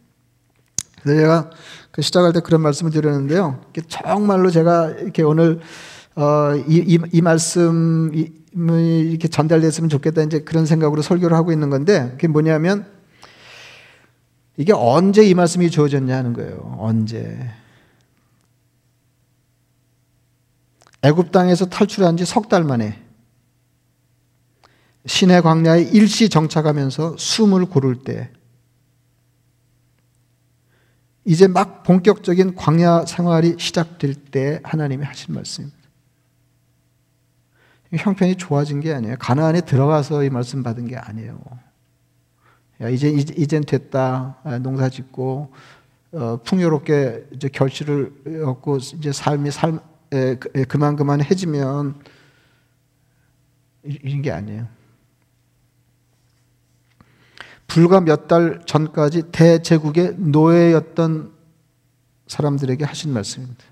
그래서 1.01 1.21
제가 1.21 1.49
그 1.91 2.01
시작할 2.01 2.34
때 2.34 2.39
그런 2.39 2.62
말씀을 2.62 2.91
드렸는데요. 2.91 3.62
정말로 3.88 4.49
제가 4.49 4.89
이렇게 4.91 5.21
오늘 5.21 5.60
어, 6.15 6.56
이, 6.67 6.78
이, 6.78 6.97
이 7.12 7.21
말씀이 7.21 8.32
이렇게 8.54 9.28
전달됐으면 9.28 9.89
좋겠다 9.89 10.23
이제 10.23 10.39
그런 10.39 10.65
생각으로 10.65 11.01
설교를 11.01 11.36
하고 11.36 11.51
있는 11.51 11.69
건데 11.69 12.10
그게 12.12 12.28
뭐냐면 12.28 12.86
이게 14.58 14.71
언제 14.73 15.23
이 15.23 15.34
말씀이 15.34 15.69
주어졌냐 15.69 16.15
하는 16.15 16.34
거예요. 16.34 16.75
언제? 16.80 17.51
애굽 21.05 21.31
땅에서 21.31 21.65
탈출한 21.67 22.17
지 22.17 22.23
석 22.25 22.49
달 22.49 22.63
만에 22.63 23.01
신의 25.05 25.43
광야에 25.43 25.81
일시 25.83 26.29
정착하면서 26.29 27.17
숨을 27.17 27.65
고를 27.65 28.03
때 28.03 28.31
이제 31.25 31.47
막 31.47 31.83
본격적인 31.83 32.55
광야 32.55 33.05
생활이 33.05 33.55
시작될 33.59 34.15
때 34.15 34.59
하나님이 34.63 35.03
하신 35.05 35.33
말씀입니다. 35.35 35.77
형편이 37.93 38.35
좋아진 38.35 38.79
게 38.81 38.93
아니에요. 38.93 39.15
가나안에 39.19 39.61
들어가서 39.61 40.23
이 40.23 40.29
말씀 40.29 40.63
받은 40.63 40.87
게 40.87 40.97
아니에요. 40.97 41.39
야, 42.81 42.89
이제, 42.89 43.09
이젠 43.09 43.63
됐다. 43.63 44.37
아, 44.43 44.59
농사 44.59 44.89
짓고, 44.89 45.51
어, 46.11 46.39
풍요롭게 46.43 47.27
이제 47.33 47.47
결실을 47.47 48.43
얻고, 48.45 48.77
이제 48.77 49.11
삶이 49.13 49.49
삶, 49.51 49.75
에, 49.77 49.79
그만 50.67 50.95
그만 50.95 51.21
해지면, 51.21 51.95
이런 53.84 54.21
게 54.21 54.32
아니에요. 54.32 54.67
불과 57.67 57.99
몇 57.99 58.28
달 58.28 58.62
전까지 58.65 59.32
대제국의 59.32 60.15
노예였던 60.17 61.34
사람들에게 62.28 62.86
하신 62.86 63.13
말씀입니다. 63.13 63.63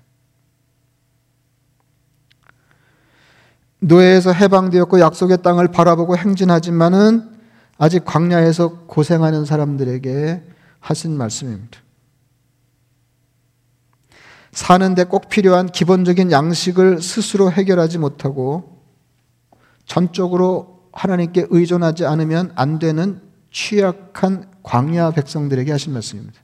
노예에서 3.80 4.32
해방되었고 4.32 5.00
약속의 5.00 5.42
땅을 5.42 5.68
바라보고 5.68 6.16
행진하지만은 6.16 7.30
아직 7.76 8.04
광야에서 8.04 8.86
고생하는 8.86 9.44
사람들에게 9.44 10.42
하신 10.80 11.16
말씀입니다. 11.16 11.83
사는데 14.54 15.04
꼭 15.04 15.28
필요한 15.28 15.66
기본적인 15.66 16.30
양식을 16.30 17.02
스스로 17.02 17.50
해결하지 17.50 17.98
못하고 17.98 18.80
전적으로 19.84 20.88
하나님께 20.92 21.48
의존하지 21.50 22.06
않으면 22.06 22.52
안 22.54 22.78
되는 22.78 23.20
취약한 23.50 24.48
광야 24.62 25.10
백성들에게 25.10 25.70
하신 25.72 25.92
말씀입니다. 25.92 26.40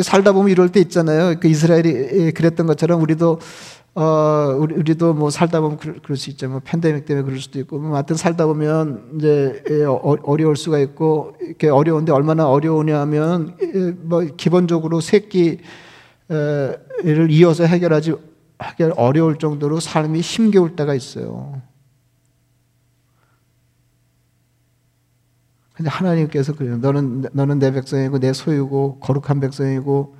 살다 0.00 0.32
보면 0.32 0.50
이럴 0.50 0.70
때 0.70 0.80
있잖아요. 0.80 1.38
그 1.38 1.48
이스라엘이 1.48 2.32
그랬던 2.32 2.66
것처럼 2.66 3.02
우리도 3.02 3.40
어, 3.94 4.56
우리, 4.58 4.74
우리 4.74 4.94
도 4.94 5.12
뭐 5.12 5.28
살다 5.30 5.60
보면 5.60 5.76
그럴, 5.76 6.00
그럴 6.02 6.16
수 6.16 6.30
있죠. 6.30 6.48
뭐 6.48 6.60
팬데믹 6.64 7.04
때문에 7.04 7.24
그럴 7.24 7.38
수도 7.40 7.58
있고, 7.60 7.78
뭐 7.78 7.94
하여튼 7.94 8.16
살다 8.16 8.46
보면 8.46 9.12
이제 9.16 9.62
예, 9.70 9.84
어, 9.84 9.96
어려울 10.22 10.56
수가 10.56 10.78
있고, 10.78 11.36
이렇게 11.40 11.68
어려운데 11.68 12.10
얼마나 12.12 12.48
어려우냐 12.48 12.98
하면, 13.00 13.56
뭐 14.02 14.20
기본적으로 14.36 15.00
새끼를 15.00 15.60
이어서 17.30 17.64
해결하지, 17.64 18.14
해결 18.62 18.94
어려울 18.96 19.38
정도로 19.38 19.80
삶이 19.80 20.20
힘겨울 20.20 20.74
때가 20.76 20.94
있어요. 20.94 21.60
근데 25.74 25.90
하나님께서 25.90 26.54
그래요. 26.54 26.76
너는, 26.78 27.24
너는 27.32 27.58
내 27.58 27.72
백성이고, 27.72 28.20
내 28.20 28.32
소유고, 28.32 29.00
거룩한 29.00 29.40
백성이고, 29.40 30.14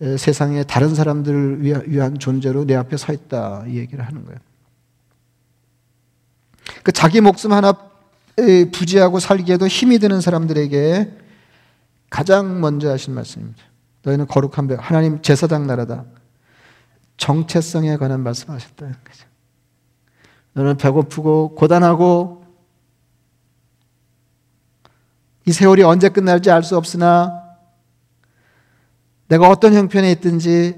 세상에 0.00 0.64
다른 0.64 0.94
사람들을 0.94 1.62
위한 1.88 2.18
존재로 2.18 2.64
내 2.66 2.74
앞에 2.74 2.96
서 2.96 3.12
있다. 3.12 3.64
이 3.68 3.76
얘기를 3.76 4.04
하는 4.04 4.24
거예요. 4.24 4.38
그 6.82 6.92
자기 6.92 7.20
목숨 7.20 7.52
하나 7.52 7.72
부지하고 8.72 9.20
살기에도 9.20 9.66
힘이 9.66 9.98
드는 9.98 10.20
사람들에게 10.20 11.18
가장 12.10 12.60
먼저 12.60 12.90
하신 12.90 13.14
말씀입니다. 13.14 13.62
너희는 14.02 14.26
거룩한 14.26 14.68
백, 14.68 14.78
하나님 14.78 15.22
제사장 15.22 15.66
나라다. 15.66 16.04
정체성에 17.16 17.96
관한 17.96 18.20
말씀하셨다는 18.22 18.94
거죠. 19.04 19.26
너는 20.52 20.76
배고프고 20.76 21.54
고단하고 21.54 22.44
이 25.46 25.52
세월이 25.52 25.82
언제 25.82 26.08
끝날지 26.08 26.50
알 26.50 26.62
수 26.62 26.76
없으나 26.76 27.43
내가 29.34 29.48
어떤 29.48 29.74
형편에 29.74 30.12
있든지 30.12 30.76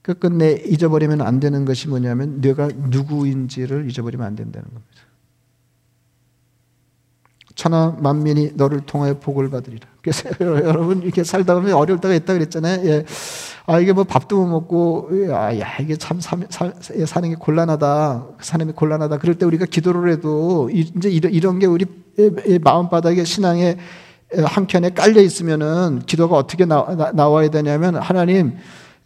끝끝내 0.00 0.62
잊어버리면 0.66 1.20
안 1.20 1.38
되는 1.38 1.66
것이 1.66 1.88
뭐냐면 1.88 2.40
내가 2.40 2.68
누구인지를 2.68 3.90
잊어버리면 3.90 4.26
안 4.26 4.34
된다는 4.34 4.66
겁니다. 4.68 5.02
천하 7.54 7.94
만민이 7.98 8.52
너를 8.54 8.80
통하여 8.86 9.18
복을 9.18 9.50
받으리라. 9.50 9.86
그래서 10.00 10.30
여러분 10.40 11.02
이렇게 11.02 11.24
살다 11.24 11.54
보면 11.54 11.74
어려울 11.74 12.00
때가 12.00 12.14
있다 12.14 12.32
그랬잖아요. 12.32 12.86
예. 12.88 13.04
아 13.66 13.80
이게 13.80 13.92
뭐 13.92 14.04
밥도 14.04 14.36
못 14.38 14.46
먹고 14.46 15.10
아, 15.30 15.58
야 15.58 15.76
이게 15.80 15.96
참 15.96 16.20
사, 16.20 16.38
사, 16.48 16.72
사는 17.06 17.28
게 17.28 17.34
곤란하다. 17.34 18.28
사는 18.40 18.66
게 18.66 18.72
곤란하다. 18.72 19.18
그럴 19.18 19.36
때 19.36 19.44
우리가 19.44 19.66
기도를 19.66 20.10
해도 20.10 20.70
이제 20.72 21.10
이런, 21.10 21.58
게 21.58 21.66
우리 21.66 21.84
마음 22.62 22.88
바닥에 22.88 23.24
신앙에 23.24 23.76
한켠에 24.32 24.90
깔려 24.90 25.20
있으면은 25.20 26.02
기도가 26.06 26.36
어떻게 26.36 26.64
나, 26.64 26.80
와야 26.80 27.48
되냐면 27.48 27.96
하나님 27.96 28.56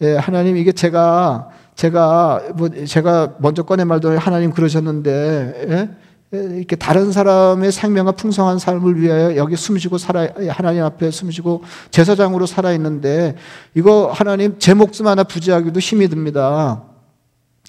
예, 0.01 0.17
하나님 0.17 0.57
이게 0.57 0.73
제가 0.73 1.51
제가 1.75 2.43
뭐 2.55 2.69
제가 2.87 3.35
먼저 3.39 3.63
꺼낸 3.63 3.89
말도 3.89 4.19
하나님 4.19 4.53
그러셨는데 4.53 5.67
예? 5.69 5.91
예? 6.35 6.57
이렇게 6.57 6.77
다른 6.77 7.11
사람의 7.11 7.73
생명과 7.73 8.13
풍성한 8.13 8.59
삶을 8.59 9.01
위하여 9.01 9.37
여기 9.37 9.57
숨쉬고 9.57 9.99
살아 9.99 10.29
하나님 10.51 10.85
앞에 10.85 11.11
숨쉬고 11.11 11.63
제사장으로 11.91 12.47
살아 12.47 12.73
있는데 12.73 13.35
이거 13.75 14.11
하나님 14.13 14.59
제 14.59 14.75
목숨 14.75 15.07
하나 15.07 15.25
부지하기도 15.25 15.81
힘이 15.81 16.09
듭니다. 16.09 16.85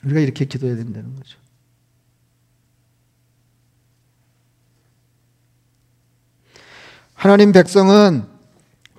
우리가 0.03 0.19
이렇게 0.19 0.45
기도해야 0.45 0.75
된다는 0.75 1.15
거죠. 1.15 1.38
하나님 7.19 7.51
백성은 7.51 8.23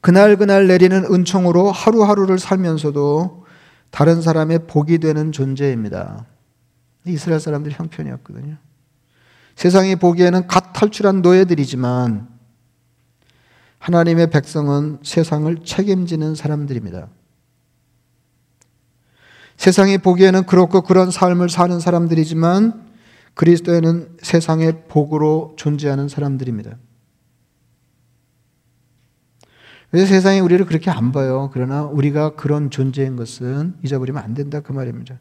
그날그날 0.03 0.67
내리는 0.67 1.07
은총으로 1.11 1.73
하루하루를 1.73 2.39
살면서도 2.39 3.47
다른 3.91 4.21
사람의 4.21 4.67
복이 4.67 4.99
되는 4.99 5.33
존재입니다. 5.33 6.27
이스라엘 7.07 7.41
사람들 7.41 7.73
형편이었거든요. 7.73 8.59
세상이 9.57 9.97
보기에는 9.97 10.49
갓 10.49 10.75
탈출한 10.75 11.23
노예들이지만 11.23 12.29
하나님의 13.79 14.29
백성은 14.29 14.99
세상을 15.03 15.65
책임지는 15.65 16.35
사람들입니다. 16.35 17.09
세상이 19.57 19.97
보기에는 19.97 20.45
그렇고 20.45 20.83
그런 20.83 21.11
삶을 21.11 21.49
사는 21.49 21.81
사람들이지만 21.81 22.87
그리스도에는 23.33 24.19
세상의 24.21 24.89
복으로 24.89 25.55
존재하는 25.57 26.09
사람들입니다. 26.09 26.77
왜 29.93 30.07
세상이 30.07 30.41
우리를 30.41 30.65
그렇게 30.67 30.91
안 30.91 31.11
봐요? 31.13 31.51
그러나 31.53 31.83
우리가 31.83 32.35
그런 32.37 32.71
존재인 32.71 33.17
것은 33.17 33.75
잊어버리면 33.85 34.23
안 34.23 34.35
된다 34.35 34.61
그 34.61 34.73
말입니다. 34.73 35.19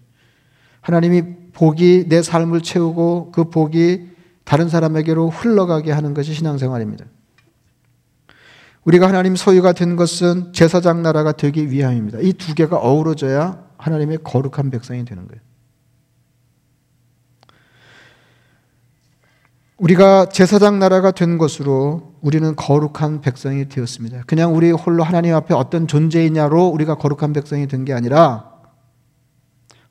하나님이 0.81 1.23
복이 1.53 2.05
내 2.07 2.21
삶을 2.21 2.61
채우고 2.61 3.31
그 3.31 3.49
복이 3.49 4.07
다른 4.43 4.69
사람에게로 4.69 5.29
흘러가게 5.29 5.91
하는 5.91 6.13
것이 6.13 6.33
신앙생활입니다. 6.33 7.05
우리가 8.85 9.07
하나님 9.07 9.35
소유가 9.35 9.73
된 9.73 9.95
것은 9.95 10.53
제사장 10.53 11.01
나라가 11.01 11.31
되기 11.31 11.69
위함입니다. 11.69 12.19
이 12.19 12.33
두 12.33 12.55
개가 12.55 12.77
어우러져야 12.77 13.63
하나님의 13.77 14.19
거룩한 14.23 14.71
백성이 14.71 15.03
되는 15.05 15.27
거예요. 15.27 15.41
우리가 19.79 20.27
제사장 20.27 20.77
나라가 20.77 21.11
된 21.11 21.37
것으로 21.37 22.13
우리는 22.21 22.55
거룩한 22.55 23.21
백성이 23.21 23.69
되었습니다. 23.69 24.23
그냥 24.27 24.53
우리 24.53 24.71
홀로 24.71 25.03
하나님 25.03 25.33
앞에 25.33 25.53
어떤 25.53 25.87
존재이냐로 25.87 26.67
우리가 26.67 26.95
거룩한 26.95 27.33
백성이 27.33 27.67
된 27.67 27.85
게 27.85 27.93
아니라 27.93 28.51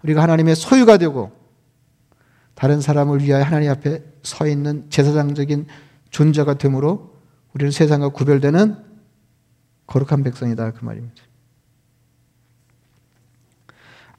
우리가 0.02 0.22
하나님의 0.22 0.56
소유가 0.56 0.98
되고 0.98 1.32
다른 2.54 2.80
사람을 2.82 3.22
위하여 3.22 3.42
하나님 3.42 3.70
앞에 3.70 4.04
서 4.22 4.46
있는 4.46 4.90
제사장적인 4.90 5.66
존재가 6.10 6.58
되므로 6.58 7.14
우리는 7.54 7.70
세상과 7.70 8.10
구별되는 8.10 8.76
거룩한 9.86 10.22
백성이다 10.22 10.72
그 10.72 10.84
말입니다. 10.84 11.22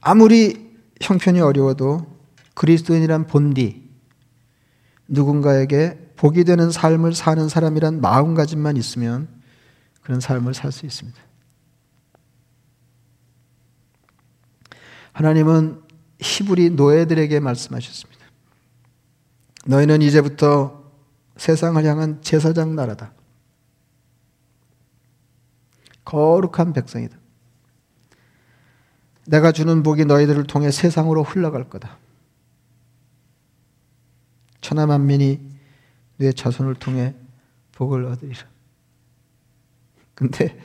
아무리 0.02 0.74
형편이 1.00 1.42
어려워도 1.42 2.08
그리스도인이란 2.56 3.28
본디 3.28 3.89
누군가에게 5.10 6.14
복이 6.16 6.44
되는 6.44 6.72
삶을 6.72 7.14
사는 7.14 7.50
사람이란 7.50 8.02
마음가짐만 8.02 8.78
있으면 8.78 9.28
그런 10.02 10.20
삶을 10.20 10.54
살 10.54 10.72
수 10.72 10.86
있습니다. 10.86 11.20
하나님은 15.12 15.82
히브리 16.20 16.72
노예들에게 16.72 17.40
말씀하셨습니다. 17.40 18.26
너희는 19.66 20.02
이제부터 20.02 20.92
세상을 21.38 21.84
향한 21.86 22.22
제사장 22.22 22.76
나라다. 22.76 23.14
거룩한 26.06 26.74
백성이다. 26.74 27.18
내가 29.28 29.52
주는 29.52 29.84
복이 29.84 30.06
너희들을 30.06 30.46
통해 30.46 30.72
세상으로 30.72 31.24
흘러갈 31.24 31.70
거다. 31.70 31.98
천하 34.70 34.86
만민이 34.86 35.40
내 36.18 36.32
자손을 36.32 36.76
통해 36.76 37.16
복을 37.72 38.06
얻으리라. 38.06 38.40
근데 40.14 40.60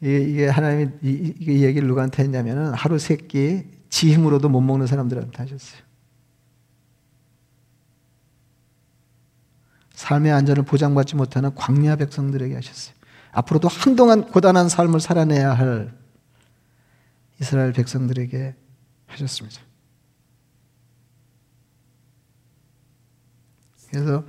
이게 0.00 0.48
하나님이 0.48 0.90
이, 1.02 1.34
이 1.40 1.64
얘기를 1.64 1.88
누구한테 1.88 2.22
했냐면은 2.22 2.74
하루 2.74 2.98
세 2.98 3.16
끼 3.16 3.78
지 3.90 4.12
힘으로도 4.12 4.48
못 4.48 4.60
먹는 4.60 4.86
사람들한테 4.86 5.38
하셨어요. 5.38 5.80
삶의 9.92 10.30
안전을 10.32 10.62
보장받지 10.64 11.16
못하는 11.16 11.54
광야 11.54 11.96
백성들에게 11.96 12.54
하셨어요. 12.54 12.94
앞으로도 13.32 13.68
한동안 13.68 14.30
고단한 14.30 14.68
삶을 14.68 15.00
살아내야 15.00 15.54
할 15.54 15.96
이스라엘 17.40 17.72
백성들에게 17.72 18.54
하셨습니다. 19.06 19.67
그래서 23.90 24.24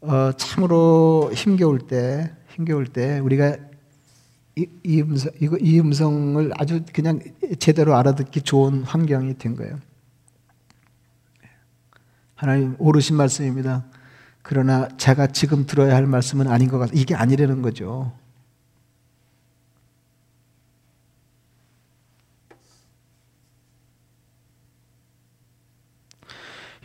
어, 0.00 0.32
참으로 0.36 1.30
힘겨울 1.34 1.80
때, 1.86 2.32
힘겨울 2.48 2.86
때 2.86 3.18
우리가 3.18 3.56
이, 4.56 4.66
이, 4.82 5.02
음성, 5.02 5.32
이 5.60 5.80
음성을 5.80 6.50
아주 6.56 6.82
그냥 6.92 7.20
제대로 7.58 7.96
알아듣기 7.96 8.42
좋은 8.42 8.82
환경이 8.82 9.38
된 9.38 9.56
거예요. 9.56 9.78
하나님 12.34 12.74
오르신 12.78 13.16
말씀입니다. 13.16 13.84
그러나 14.42 14.88
제가 14.96 15.28
지금 15.28 15.66
들어야 15.66 15.94
할 15.94 16.06
말씀은 16.06 16.48
아닌 16.48 16.68
것 16.68 16.78
같아요. 16.78 16.98
이게 16.98 17.14
아니라는 17.14 17.60
거죠. 17.60 18.12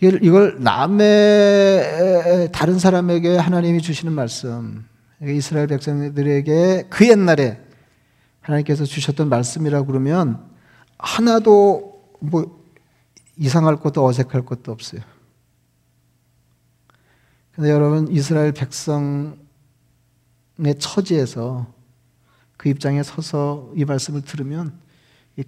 이걸 0.02 0.58
남의 0.60 2.52
다른 2.52 2.80
사람에게 2.80 3.38
하나님이 3.38 3.82
주시는 3.82 4.12
말씀, 4.14 4.86
이스라엘 5.22 5.68
백성들에게 5.68 6.88
그 6.90 7.08
옛날에 7.08 7.62
하나님께서 8.42 8.84
주셨던 8.84 9.30
말씀이라고 9.30 9.88
그러면 9.88 10.46
하나도 10.98 12.14
뭐 12.20 12.66
이상할 13.38 13.78
것도 13.78 14.06
어색할 14.06 14.46
것도 14.46 14.72
없어요. 14.72 15.02
근데 17.54 17.70
여러분 17.70 18.10
이스라엘 18.12 18.52
백성의 18.52 19.38
처지에서 20.78 21.74
그 22.58 22.70
입장에 22.70 23.02
서서 23.02 23.72
이 23.76 23.86
말씀을 23.86 24.22
들으면 24.22 24.78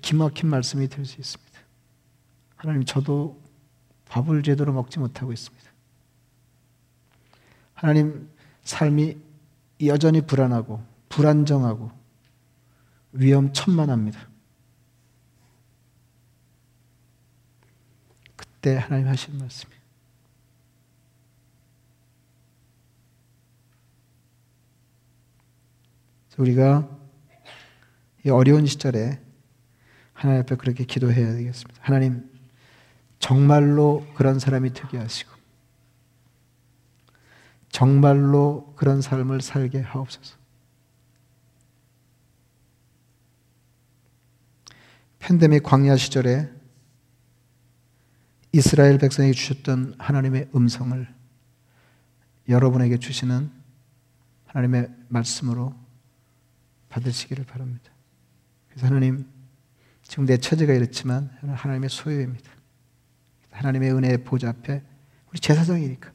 기막힌 0.01 0.49
말씀이 0.49 0.87
될 0.87 1.05
수 1.05 1.19
있습니다. 1.19 1.59
하나님 2.55 2.85
저도 2.85 3.39
밥을 4.09 4.43
제대로 4.43 4.73
먹지 4.73 4.99
못하고 4.99 5.33
있습니다. 5.33 5.67
하나님 7.73 8.29
삶이 8.63 9.17
여전히 9.85 10.21
불안하고 10.21 10.83
불안정하고 11.09 11.91
위험천만합니다. 13.13 14.27
그때 18.35 18.75
하나님 18.75 19.07
하신 19.07 19.37
말씀이 19.37 19.77
우리가 26.37 26.87
이 28.25 28.29
어려운 28.29 28.65
시절에 28.65 29.19
하나님 30.13 30.41
앞에 30.41 30.55
그렇게 30.55 30.83
기도해야 30.83 31.33
되겠습니다. 31.33 31.79
하나님 31.81 32.36
정말로 33.19 34.05
그런 34.15 34.39
사람이 34.39 34.73
되게 34.73 34.97
하시고 34.97 35.31
정말로 37.69 38.73
그런 38.75 39.01
삶을 39.01 39.41
살게 39.41 39.81
하옵소서. 39.81 40.37
팬데믹 45.19 45.63
광야 45.63 45.97
시절에 45.97 46.49
이스라엘 48.53 48.97
백성에게 48.97 49.33
주셨던 49.33 49.95
하나님의 49.97 50.49
음성을 50.55 51.07
여러분에게 52.47 52.97
주시는 52.97 53.51
하나님의 54.45 54.89
말씀으로 55.09 55.75
받으시기를 56.89 57.45
바랍니다. 57.45 57.91
그래서 58.69 58.87
하나님, 58.87 59.27
지금 60.01 60.25
내 60.25 60.37
처지가 60.37 60.73
이렇지만 60.73 61.29
하나님의 61.41 61.89
소유입니다. 61.89 62.56
하나님의 63.57 63.91
은혜의 63.91 64.23
보좌 64.23 64.49
앞에 64.49 64.83
우리 65.29 65.39
제사장이니까 65.39 66.11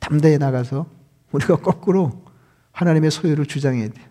담대히 0.00 0.38
나가서 0.38 0.90
우리가 1.30 1.56
거꾸로 1.56 2.24
하나님의 2.72 3.10
소유를 3.10 3.46
주장해야 3.46 3.88
돼요. 3.88 4.06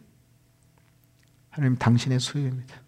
하나님 1.50 1.78
당신의 1.78 2.20
소유입니다. 2.20 2.82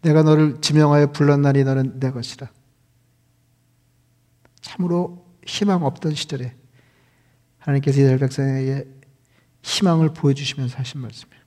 내가 0.00 0.22
너를 0.22 0.60
지명하여 0.60 1.12
불렀나니 1.12 1.62
너는 1.62 2.00
내 2.00 2.10
것이라. 2.10 2.50
참으로 4.60 5.26
희망 5.46 5.84
없던 5.84 6.14
시절에 6.14 6.56
하나님께서 7.58 8.00
이스라엘 8.00 8.18
백성에게 8.18 8.88
희망을 9.62 10.12
보여주시면서 10.12 10.78
하신 10.78 11.00
말씀이에요. 11.02 11.41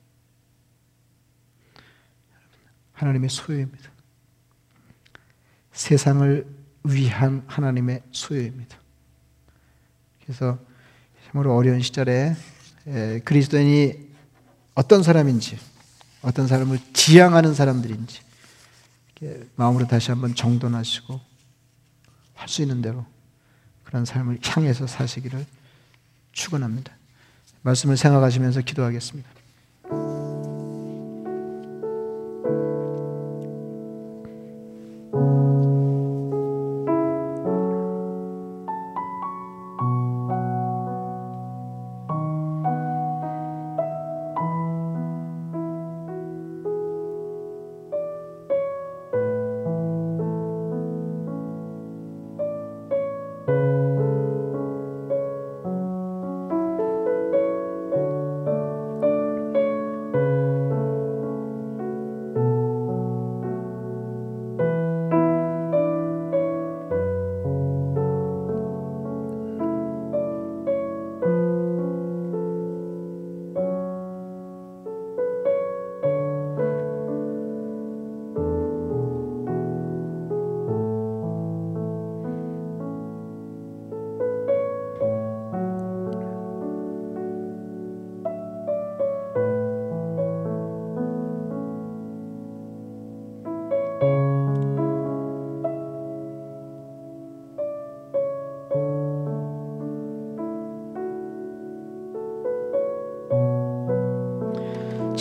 하나님의 2.95 3.29
소유입니다. 3.29 3.91
세상을 5.71 6.45
위한 6.85 7.43
하나님의 7.47 8.01
소유입니다. 8.11 8.77
그래서 10.23 10.57
참으로 11.27 11.55
어려운 11.55 11.81
시절에 11.81 12.35
그리스도인이 13.23 14.09
어떤 14.73 15.03
사람인지, 15.03 15.57
어떤 16.21 16.47
사람을 16.47 16.79
지향하는 16.93 17.53
사람들인지 17.53 18.21
마음으로 19.55 19.87
다시 19.87 20.11
한번 20.11 20.35
정돈하시고 20.35 21.19
할 22.33 22.49
수 22.49 22.61
있는 22.61 22.81
대로 22.81 23.05
그런 23.83 24.05
삶을 24.05 24.39
향해서 24.43 24.87
사시기를 24.87 25.45
축원합니다. 26.31 26.93
말씀을 27.61 27.97
생각하시면서 27.97 28.61
기도하겠습니다. 28.61 29.29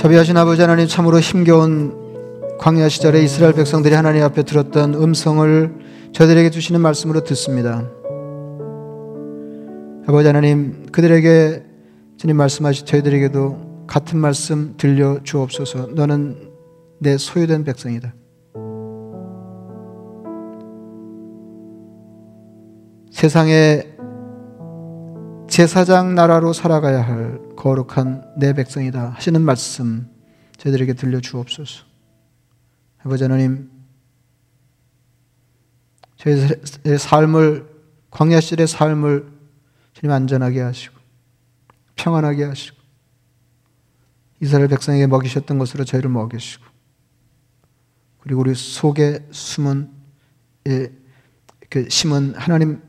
자비하신 0.05 0.37
아버지 0.37 0.61
하나님 0.61 0.87
참으로 0.87 1.19
힘겨운 1.19 2.59
광야 2.59 2.91
시절에 2.91 3.23
이스라엘 3.23 3.55
백성들이 3.55 3.95
하나님 3.95 4.23
앞에 4.23 4.43
들었던 4.43 4.93
음성을 4.93 5.73
저들에게 6.13 6.51
주시는 6.51 6.83
말씀으로 6.83 7.25
듣습니다. 7.25 7.89
아버지 10.07 10.27
하나님 10.27 10.85
그들에게 10.93 11.65
주님 12.19 12.37
말씀하시 12.37 12.85
저희들에게도 12.85 13.87
같은 13.87 14.19
말씀 14.19 14.75
들려 14.77 15.21
주옵소서. 15.23 15.93
너는 15.95 16.51
내 16.99 17.17
소유된 17.17 17.65
백성이다. 17.65 18.15
세상에 23.11 23.94
제사장 25.55 26.17
나라로 26.17 26.53
살아가야 26.53 27.07
할 27.07 27.39
거룩한 27.55 28.35
내 28.39 28.55
백성이다 28.55 29.11
하시는 29.11 29.41
말씀 29.41 30.11
저희들에게 30.57 30.95
들려 30.95 31.21
주옵소서. 31.21 31.85
아버지 33.05 33.23
하나님, 33.23 33.71
저희의 36.17 36.99
삶을 36.99 37.69
광야 38.11 38.41
시절의 38.41 38.67
삶을 38.67 39.33
주님 39.93 40.11
안전하게 40.11 40.61
하시고 40.61 40.97
평안하게 41.95 42.43
하시고 42.47 42.77
이스라엘 44.43 44.67
백성에게 44.67 45.07
먹이셨던 45.07 45.61
것으로 45.61 45.85
저희를 45.85 46.11
먹이시고 46.11 46.65
그리고 48.23 48.41
우리 48.41 48.57
속에 48.57 49.25
숨은 49.31 49.89
예, 50.67 50.93
그 51.71 51.89
심은 51.89 52.35
하나님 52.35 52.83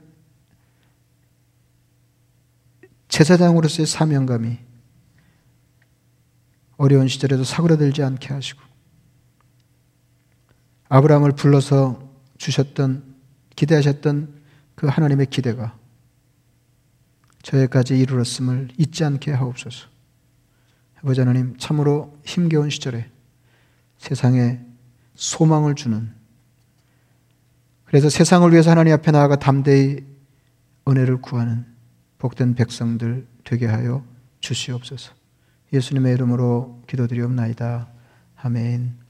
제사장으로서의 3.16 3.88
사명감이 3.88 4.58
어려운 6.76 7.08
시절에도 7.08 7.46
사그라들지 7.46 8.04
않게 8.04 8.34
하시고 8.34 8.60
아브라함을 10.90 11.32
불러서 11.32 12.12
주셨던 12.38 13.16
기대하셨던 13.56 14.42
그 14.76 14.88
하나님의 14.88 15.28
기대가 15.28 15.78
저에까지 17.42 17.98
이르렀음을 17.98 18.72
잊지 18.78 19.06
않게 19.06 19.32
하옵소서. 19.32 19.88
아버지 20.98 21.22
하나님 21.22 21.56
참으로 21.58 22.20
힘겨운 22.26 22.70
시절에 22.70 23.10
세상에 23.98 24.60
소망을 25.14 25.76
주는 25.76 26.14
그래서 27.86 28.10
세상을 28.10 28.52
위해서 28.52 28.72
하나님 28.72 28.92
앞에 28.92 29.12
나아가 29.12 29.38
담대히 29.38 30.04
은혜를 30.86 31.22
구하는 31.22 31.75
복된 32.18 32.56
백성들 32.56 33.28
되게 33.44 33.66
하여 33.68 34.04
주시옵소서. 34.40 35.14
예수님의 35.74 36.14
이름으로 36.14 36.82
기도드리옵나이다. 36.88 37.90
아멘. 38.38 39.05